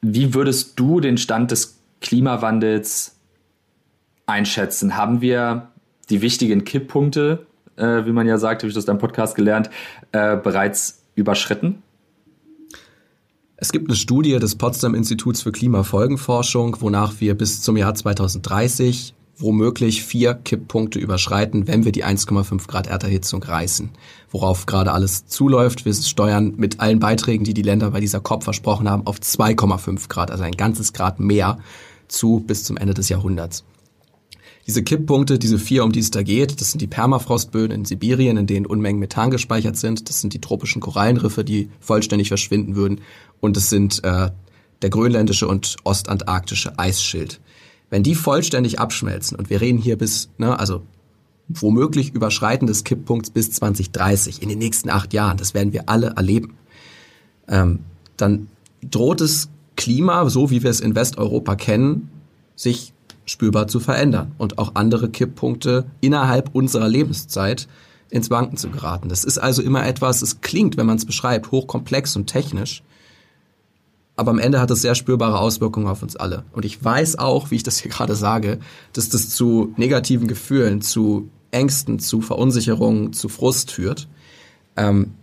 Wie 0.00 0.34
würdest 0.34 0.78
du 0.78 1.00
den 1.00 1.18
Stand 1.18 1.50
des 1.50 1.78
Klimawandels 2.00 3.16
einschätzen? 4.26 4.96
Haben 4.96 5.20
wir 5.20 5.68
die 6.10 6.22
wichtigen 6.22 6.64
Kipppunkte, 6.64 7.46
äh, 7.76 8.04
wie 8.04 8.12
man 8.12 8.26
ja 8.26 8.38
sagt, 8.38 8.62
habe 8.62 8.70
ich 8.70 8.76
aus 8.76 8.84
deinem 8.84 8.98
Podcast 8.98 9.34
gelernt, 9.34 9.70
äh, 10.12 10.36
bereits 10.36 11.02
überschritten? 11.14 11.82
Es 13.62 13.70
gibt 13.70 13.88
eine 13.88 13.96
Studie 13.96 14.40
des 14.40 14.56
Potsdam 14.56 14.92
Instituts 14.92 15.42
für 15.42 15.52
Klimafolgenforschung, 15.52 16.78
wonach 16.80 17.20
wir 17.20 17.36
bis 17.36 17.62
zum 17.62 17.76
Jahr 17.76 17.94
2030 17.94 19.14
womöglich 19.36 20.02
vier 20.02 20.34
Kipppunkte 20.34 20.98
überschreiten, 20.98 21.68
wenn 21.68 21.84
wir 21.84 21.92
die 21.92 22.04
1,5 22.04 22.66
Grad 22.66 22.88
Erderhitzung 22.88 23.40
reißen. 23.40 23.90
Worauf 24.32 24.66
gerade 24.66 24.90
alles 24.90 25.28
zuläuft. 25.28 25.84
Wir 25.84 25.94
steuern 25.94 26.54
mit 26.56 26.80
allen 26.80 26.98
Beiträgen, 26.98 27.44
die 27.44 27.54
die 27.54 27.62
Länder 27.62 27.92
bei 27.92 28.00
dieser 28.00 28.18
COP 28.18 28.42
versprochen 28.42 28.90
haben, 28.90 29.06
auf 29.06 29.18
2,5 29.20 30.08
Grad, 30.08 30.32
also 30.32 30.42
ein 30.42 30.56
ganzes 30.56 30.92
Grad 30.92 31.20
mehr 31.20 31.60
zu 32.08 32.40
bis 32.40 32.64
zum 32.64 32.76
Ende 32.76 32.94
des 32.94 33.10
Jahrhunderts. 33.10 33.62
Diese 34.66 34.82
Kipppunkte, 34.82 35.38
diese 35.38 35.58
vier, 35.58 35.84
um 35.84 35.90
die 35.90 36.00
es 36.00 36.10
da 36.10 36.22
geht, 36.22 36.60
das 36.60 36.70
sind 36.70 36.80
die 36.80 36.86
Permafrostböden 36.86 37.76
in 37.76 37.84
Sibirien, 37.84 38.36
in 38.36 38.46
denen 38.46 38.66
Unmengen 38.66 39.00
Methan 39.00 39.30
gespeichert 39.30 39.76
sind. 39.76 40.08
Das 40.08 40.20
sind 40.20 40.34
die 40.34 40.40
tropischen 40.40 40.80
Korallenriffe, 40.80 41.44
die 41.44 41.68
vollständig 41.80 42.28
verschwinden 42.28 42.76
würden. 42.76 43.00
Und 43.40 43.56
es 43.56 43.70
sind 43.70 44.04
äh, 44.04 44.30
der 44.82 44.90
grönländische 44.90 45.48
und 45.48 45.76
ostantarktische 45.82 46.78
Eisschild. 46.78 47.40
Wenn 47.90 48.04
die 48.04 48.14
vollständig 48.14 48.78
abschmelzen, 48.78 49.36
und 49.36 49.50
wir 49.50 49.60
reden 49.60 49.78
hier 49.78 49.98
bis, 49.98 50.30
ne, 50.38 50.58
also 50.58 50.82
womöglich 51.48 52.14
Überschreiten 52.14 52.66
des 52.66 52.84
Kipppunkts 52.84 53.30
bis 53.30 53.50
2030, 53.50 54.42
in 54.42 54.48
den 54.48 54.58
nächsten 54.58 54.90
acht 54.90 55.12
Jahren, 55.12 55.36
das 55.36 55.54
werden 55.54 55.72
wir 55.72 55.88
alle 55.88 56.14
erleben, 56.16 56.54
ähm, 57.48 57.80
dann 58.16 58.48
droht 58.82 59.20
das 59.20 59.48
Klima, 59.76 60.28
so 60.30 60.50
wie 60.50 60.62
wir 60.62 60.70
es 60.70 60.80
in 60.80 60.94
Westeuropa 60.94 61.56
kennen, 61.56 62.10
sich 62.54 62.91
spürbar 63.24 63.68
zu 63.68 63.80
verändern 63.80 64.32
und 64.38 64.58
auch 64.58 64.74
andere 64.74 65.08
Kipppunkte 65.08 65.86
innerhalb 66.00 66.54
unserer 66.54 66.88
Lebenszeit 66.88 67.68
ins 68.10 68.30
Wanken 68.30 68.56
zu 68.56 68.68
geraten. 68.68 69.08
Das 69.08 69.24
ist 69.24 69.38
also 69.38 69.62
immer 69.62 69.86
etwas, 69.86 70.22
es 70.22 70.40
klingt, 70.40 70.76
wenn 70.76 70.86
man 70.86 70.96
es 70.96 71.06
beschreibt, 71.06 71.50
hochkomplex 71.50 72.16
und 72.16 72.26
technisch, 72.26 72.82
aber 74.16 74.30
am 74.30 74.38
Ende 74.38 74.60
hat 74.60 74.70
es 74.70 74.82
sehr 74.82 74.94
spürbare 74.94 75.38
Auswirkungen 75.38 75.86
auf 75.86 76.02
uns 76.02 76.16
alle. 76.16 76.44
Und 76.52 76.64
ich 76.64 76.82
weiß 76.82 77.18
auch, 77.18 77.50
wie 77.50 77.56
ich 77.56 77.62
das 77.62 77.78
hier 77.78 77.90
gerade 77.90 78.14
sage, 78.14 78.58
dass 78.92 79.08
das 79.08 79.30
zu 79.30 79.72
negativen 79.76 80.28
Gefühlen, 80.28 80.82
zu 80.82 81.30
Ängsten, 81.50 81.98
zu 81.98 82.20
Verunsicherungen, 82.20 83.12
zu 83.12 83.28
Frust 83.28 83.70
führt. 83.70 84.08
Ähm, 84.76 85.14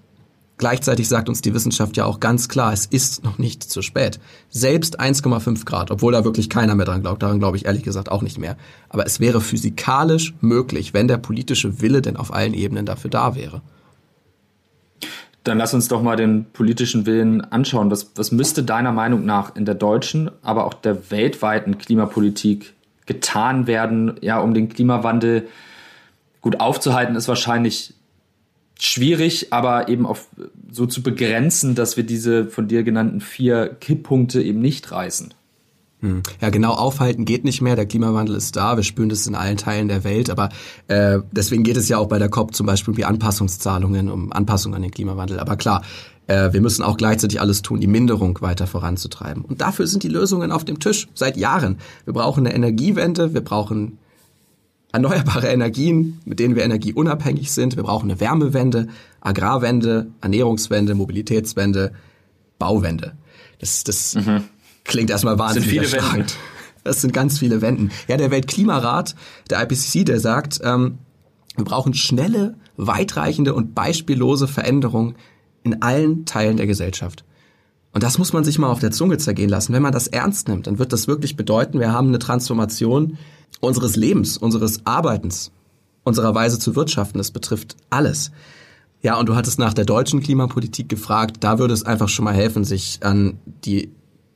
Gleichzeitig 0.60 1.08
sagt 1.08 1.30
uns 1.30 1.40
die 1.40 1.54
Wissenschaft 1.54 1.96
ja 1.96 2.04
auch 2.04 2.20
ganz 2.20 2.50
klar, 2.50 2.74
es 2.74 2.86
ist 2.86 3.24
noch 3.24 3.38
nicht 3.38 3.64
zu 3.64 3.82
spät. 3.82 4.20
Selbst 4.50 5.00
1,5 5.00 5.64
Grad, 5.64 5.90
obwohl 5.90 6.12
da 6.12 6.26
wirklich 6.26 6.50
keiner 6.50 6.76
mehr 6.76 6.86
dran 6.86 7.02
glaubt, 7.02 7.24
daran 7.24 7.40
glaube 7.40 7.56
ich 7.56 7.66
ehrlich 7.66 7.84
gesagt 7.84 8.12
auch 8.12 8.22
nicht 8.22 8.38
mehr. 8.38 8.58
Aber 8.90 9.06
es 9.06 9.22
wäre 9.22 9.40
physikalisch 9.40 10.34
möglich, 10.42 10.94
wenn 10.94 11.08
der 11.08 11.18
politische 11.18 11.82
Wille 11.82 12.02
denn 12.02 12.18
auf 12.18 12.34
allen 12.34 12.54
Ebenen 12.54 12.86
dafür 12.86 13.10
da 13.10 13.36
wäre. 13.36 13.62
Dann 15.46 15.58
lass 15.58 15.74
uns 15.74 15.88
doch 15.88 16.04
mal 16.04 16.18
den 16.18 16.44
politischen 16.52 17.06
Willen 17.06 17.40
anschauen. 17.40 17.90
Was, 17.90 18.12
was 18.16 18.34
müsste 18.34 18.62
deiner 18.62 18.92
Meinung 18.92 19.26
nach 19.26 19.56
in 19.56 19.64
der 19.64 19.76
deutschen, 19.76 20.30
aber 20.42 20.66
auch 20.66 20.74
der 20.74 21.10
weltweiten 21.10 21.78
Klimapolitik 21.78 22.74
getan 23.06 23.66
werden, 23.66 24.18
ja, 24.20 24.42
um 24.42 24.54
den 24.54 24.68
Klimawandel 24.68 25.48
gut 26.42 26.60
aufzuhalten, 26.60 27.16
ist 27.16 27.30
wahrscheinlich 27.30 27.94
schwierig, 28.80 29.52
aber 29.52 29.90
eben 29.90 30.06
auf 30.06 30.28
so 30.72 30.86
zu 30.86 31.04
begrenzen, 31.04 31.76
dass 31.76 31.98
wir 31.98 32.04
diese 32.04 32.48
von 32.48 32.68
dir 32.68 32.84
genannten 32.84 33.22
vier 33.22 33.68
Kipppunkte 33.68 34.42
eben 34.42 34.60
nicht 34.60 34.92
reißen. 34.92 35.34
Hm. 36.02 36.24
Ja, 36.40 36.50
genau 36.50 36.72
aufhalten 36.72 37.26
geht 37.26 37.44
nicht 37.44 37.62
mehr. 37.62 37.76
Der 37.76 37.86
Klimawandel 37.86 38.36
ist 38.36 38.56
da. 38.56 38.78
Wir 38.78 38.84
spüren 38.84 39.10
das 39.10 39.28
in 39.28 39.36
allen 39.36 39.58
Teilen 39.58 39.90
der 39.90 40.06
Welt. 40.06 40.30
Aber 40.30 40.50
äh, 40.88 41.20
deswegen 41.32 41.64
geht 41.64 41.76
es 41.76 41.90
ja 41.90 41.98
auch 41.98 42.08
bei 42.08 42.20
der 42.20 42.30
COP 42.30 42.56
zum 42.56 42.66
Beispiel 42.66 42.94
um 42.94 42.96
die 42.96 43.06
Anpassungszahlungen, 43.06 44.10
um 44.10 44.32
Anpassung 44.32 44.74
an 44.76 44.82
den 44.82 44.92
Klimawandel. 44.92 45.40
Aber 45.40 45.58
klar, 45.58 45.82
äh, 46.28 46.54
wir 46.54 46.62
müssen 46.62 46.84
auch 46.84 46.96
gleichzeitig 46.96 47.42
alles 47.42 47.62
tun, 47.62 47.82
die 47.82 47.88
Minderung 47.88 48.40
weiter 48.42 48.66
voranzutreiben. 48.66 49.44
Und 49.44 49.60
dafür 49.60 49.88
sind 49.88 50.04
die 50.04 50.10
Lösungen 50.10 50.54
auf 50.54 50.64
dem 50.64 50.80
Tisch 50.80 51.10
seit 51.16 51.36
Jahren. 51.36 51.80
Wir 52.06 52.14
brauchen 52.14 52.46
eine 52.46 52.56
Energiewende. 52.56 53.34
Wir 53.34 53.42
brauchen 53.42 53.98
erneuerbare 54.92 55.48
Energien, 55.48 56.20
mit 56.26 56.40
denen 56.40 56.56
wir 56.56 56.64
energieunabhängig 56.64 57.52
sind. 57.52 57.76
Wir 57.76 57.84
brauchen 57.84 58.10
eine 58.10 58.20
Wärmewende, 58.20 58.88
Agrarwende, 59.22 60.08
Ernährungswende, 60.22 60.96
Mobilitätswende, 60.96 61.94
Bauwende. 62.58 63.14
Das, 63.60 63.84
das 63.84 64.16
mhm. 64.16 64.44
klingt 64.84 65.10
erstmal 65.10 65.38
wahnsinnig 65.38 65.76
das 65.76 65.92
sind 65.92 66.02
viele 66.02 66.26
Das 66.84 67.02
sind 67.02 67.14
ganz 67.14 67.40
viele 67.40 67.62
Wenden. 67.62 67.92
Ja, 68.08 68.18
der 68.18 68.32
Weltklimarat, 68.32 69.16
der 69.50 69.62
IPCC, 69.62 70.06
der 70.06 70.20
sagt, 70.20 70.60
ähm, 70.64 71.00
wir 71.56 71.66
brauchen 71.66 71.94
schnelle, 71.94 72.56
weitreichende 72.78 73.54
und 73.54 73.76
beispiellose 73.76 74.48
Veränderungen 74.48 75.16
in 75.64 75.82
allen 75.82 76.26
Teilen 76.26 76.58
der 76.58 76.68
Gesellschaft. 76.68 77.26
Und 77.92 78.04
das 78.04 78.18
muss 78.18 78.34
man 78.34 78.44
sich 78.44 78.60
mal 78.60 78.70
auf 78.70 78.80
der 78.80 78.92
Zunge 78.92 79.18
zergehen 79.18 79.50
lassen. 79.50 79.74
Wenn 79.74 79.82
man 79.82 79.92
das 79.92 80.08
ernst 80.08 80.48
nimmt, 80.48 80.68
dann 80.68 80.80
wird 80.80 80.94
das 80.94 81.08
wirklich 81.08 81.36
bedeuten, 81.36 81.80
wir 81.80 81.92
haben 81.92 82.08
eine 82.08 82.20
Transformation 82.20 83.18
unseres 83.60 83.96
Lebens, 83.96 84.38
unseres 84.38 84.86
Arbeitens, 84.86 85.52
unserer 86.04 86.34
Weise 86.36 86.60
zu 86.60 86.76
wirtschaften. 86.76 87.18
Das 87.18 87.32
betrifft 87.32 87.76
alles. 87.90 88.32
Ja, 89.02 89.18
und 89.18 89.30
du 89.30 89.36
hattest 89.36 89.60
nach 89.60 89.74
der 89.74 89.86
deutschen 89.86 90.22
Klimapolitik 90.22 90.90
gefragt. 90.90 91.38
Da 91.40 91.60
würde 91.60 91.74
es 91.74 91.84
einfach 91.84 92.10
schon 92.10 92.26
mal 92.26 92.34
helfen, 92.34 92.66
sich 92.66 93.00
an 93.02 93.40
die, 93.64 93.92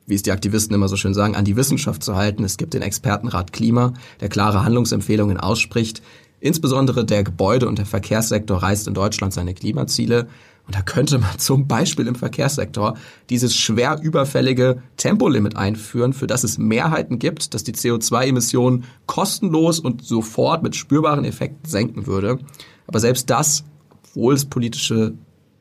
wie 0.06 0.16
es 0.16 0.24
die 0.24 0.32
Aktivisten 0.32 0.74
immer 0.74 0.88
so 0.88 0.96
schön 0.96 1.14
sagen, 1.14 1.36
an 1.36 1.46
die 1.46 1.56
Wissenschaft 1.56 2.04
zu 2.04 2.16
halten. 2.16 2.44
Es 2.44 2.58
gibt 2.58 2.74
den 2.74 2.82
Expertenrat 2.82 3.52
Klima, 3.52 3.94
der 4.22 4.30
klare 4.30 4.64
Handlungsempfehlungen 4.64 5.38
ausspricht. 5.38 6.02
Insbesondere 6.40 7.06
der 7.06 7.24
Gebäude- 7.24 7.68
und 7.68 7.78
der 7.78 7.86
Verkehrssektor 7.86 8.62
reißt 8.62 8.88
in 8.88 8.94
Deutschland 8.94 9.34
seine 9.34 9.54
Klimaziele. 9.54 10.28
Und 10.66 10.76
da 10.76 10.82
könnte 10.82 11.18
man 11.18 11.40
zum 11.40 11.68
Beispiel 11.68 12.08
im 12.08 12.16
Verkehrssektor 12.16 12.96
dieses 13.30 13.56
schwer 13.56 14.00
überfällige 14.02 14.82
Tempolimit 14.96 15.58
einführen, 15.58 16.14
für 16.14 16.28
das 16.28 16.44
es 16.44 16.58
Mehrheiten 16.58 17.20
gibt, 17.20 17.54
dass 17.54 17.64
die 17.64 17.74
CO2-Emissionen 17.74 18.86
kostenlos 19.06 19.80
und 19.80 20.06
sofort 20.06 20.64
mit 20.64 20.76
spürbaren 20.76 21.26
Effekten 21.26 21.70
senken 21.70 22.08
würde. 22.08 22.40
Aber 22.88 23.00
selbst 23.00 23.30
das, 23.30 23.66
obwohl 23.92 24.36
es 24.36 24.46
politische 24.46 25.14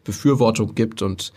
Befürwortung 0.04 0.74
gibt 0.74 1.02
und 1.02 1.32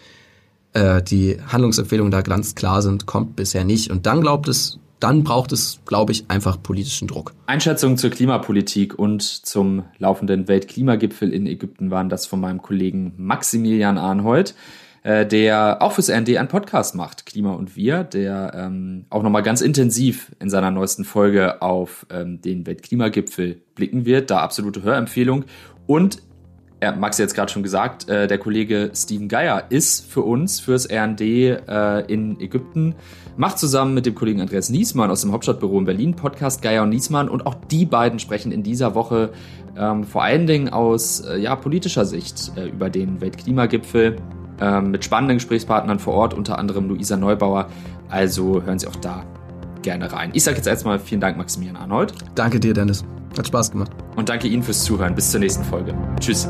äh, 0.73 1.01
die 1.01 1.37
Handlungsempfehlungen 1.47 2.11
da 2.11 2.21
ganz 2.21 2.53
klar 2.53 2.81
sind, 2.81 3.05
kommt 3.05 3.35
bisher 3.35 3.63
nicht. 3.63 3.89
Und 3.89 4.05
dann 4.05 4.21
glaubt 4.21 4.47
es 4.47 4.79
dann 4.99 5.23
braucht 5.23 5.51
es, 5.51 5.79
glaube 5.85 6.11
ich, 6.11 6.25
einfach 6.29 6.61
politischen 6.61 7.07
Druck. 7.07 7.33
Einschätzungen 7.45 7.97
zur 7.97 8.09
Klimapolitik 8.09 8.97
und 8.97 9.21
zum 9.21 9.83
laufenden 9.97 10.47
Weltklimagipfel 10.47 11.33
in 11.33 11.45
Ägypten 11.47 11.91
waren 11.91 12.09
das 12.09 12.25
von 12.25 12.39
meinem 12.39 12.61
Kollegen 12.61 13.13
Maximilian 13.17 13.97
Arnhold, 13.97 14.55
äh, 15.03 15.25
der 15.25 15.81
auch 15.81 15.91
fürs 15.91 16.09
RND 16.09 16.37
einen 16.37 16.47
Podcast 16.47 16.95
macht, 16.95 17.25
Klima 17.25 17.53
und 17.53 17.75
Wir, 17.75 18.03
der 18.03 18.53
ähm, 18.55 19.05
auch 19.09 19.21
nochmal 19.21 19.43
ganz 19.43 19.61
intensiv 19.61 20.31
in 20.39 20.49
seiner 20.49 20.71
neuesten 20.71 21.05
Folge 21.05 21.61
auf 21.61 22.07
ähm, 22.09 22.41
den 22.41 22.65
Weltklimagipfel 22.65 23.61
blicken 23.75 24.05
wird. 24.05 24.31
Da 24.31 24.39
absolute 24.39 24.81
Hörempfehlung. 24.81 25.45
Und 25.87 26.23
ja, 26.81 26.91
Max 26.91 27.17
jetzt 27.17 27.35
gerade 27.35 27.51
schon 27.51 27.63
gesagt, 27.63 28.09
äh, 28.09 28.27
der 28.27 28.37
Kollege 28.37 28.91
Steven 28.93 29.27
Geier 29.27 29.63
ist 29.69 30.11
für 30.11 30.21
uns, 30.21 30.59
fürs 30.59 30.89
RND 30.89 31.21
äh, 31.21 32.01
in 32.07 32.39
Ägypten, 32.39 32.95
macht 33.37 33.59
zusammen 33.59 33.93
mit 33.93 34.05
dem 34.05 34.15
Kollegen 34.15 34.41
Andreas 34.41 34.69
Niesmann 34.69 35.09
aus 35.09 35.21
dem 35.21 35.31
Hauptstadtbüro 35.31 35.79
in 35.79 35.85
Berlin 35.85 36.15
Podcast 36.15 36.61
Geier 36.61 36.83
und 36.83 36.89
Niesmann 36.89 37.29
und 37.29 37.45
auch 37.45 37.55
die 37.55 37.85
beiden 37.85 38.19
sprechen 38.19 38.51
in 38.51 38.63
dieser 38.63 38.93
Woche 38.93 39.31
ähm, 39.77 40.03
vor 40.03 40.23
allen 40.23 40.47
Dingen 40.47 40.69
aus 40.69 41.21
äh, 41.21 41.37
ja, 41.37 41.55
politischer 41.55 42.05
Sicht 42.05 42.51
äh, 42.55 42.67
über 42.67 42.89
den 42.89 43.21
Weltklimagipfel 43.21 44.17
ähm, 44.61 44.91
mit 44.91 45.03
spannenden 45.03 45.37
Gesprächspartnern 45.37 45.99
vor 45.99 46.13
Ort, 46.13 46.33
unter 46.33 46.57
anderem 46.57 46.87
Luisa 46.87 47.17
Neubauer. 47.17 47.67
Also 48.09 48.63
hören 48.63 48.79
Sie 48.79 48.87
auch 48.87 48.95
da 48.97 49.25
gerne 49.85 50.11
rein. 50.11 50.31
Ich 50.33 50.43
sage 50.43 50.57
jetzt 50.57 50.67
erstmal 50.67 50.99
vielen 50.99 51.21
Dank, 51.21 51.37
Maximilian 51.37 51.77
Arnold. 51.77 52.13
Danke 52.35 52.59
dir, 52.59 52.73
Dennis. 52.73 53.05
Hat 53.37 53.47
Spaß 53.47 53.71
gemacht. 53.71 53.91
Und 54.17 54.27
danke 54.27 54.47
Ihnen 54.47 54.63
fürs 54.63 54.83
Zuhören. 54.83 55.15
Bis 55.15 55.31
zur 55.31 55.39
nächsten 55.39 55.63
Folge. 55.63 55.93
Tschüss. 56.19 56.49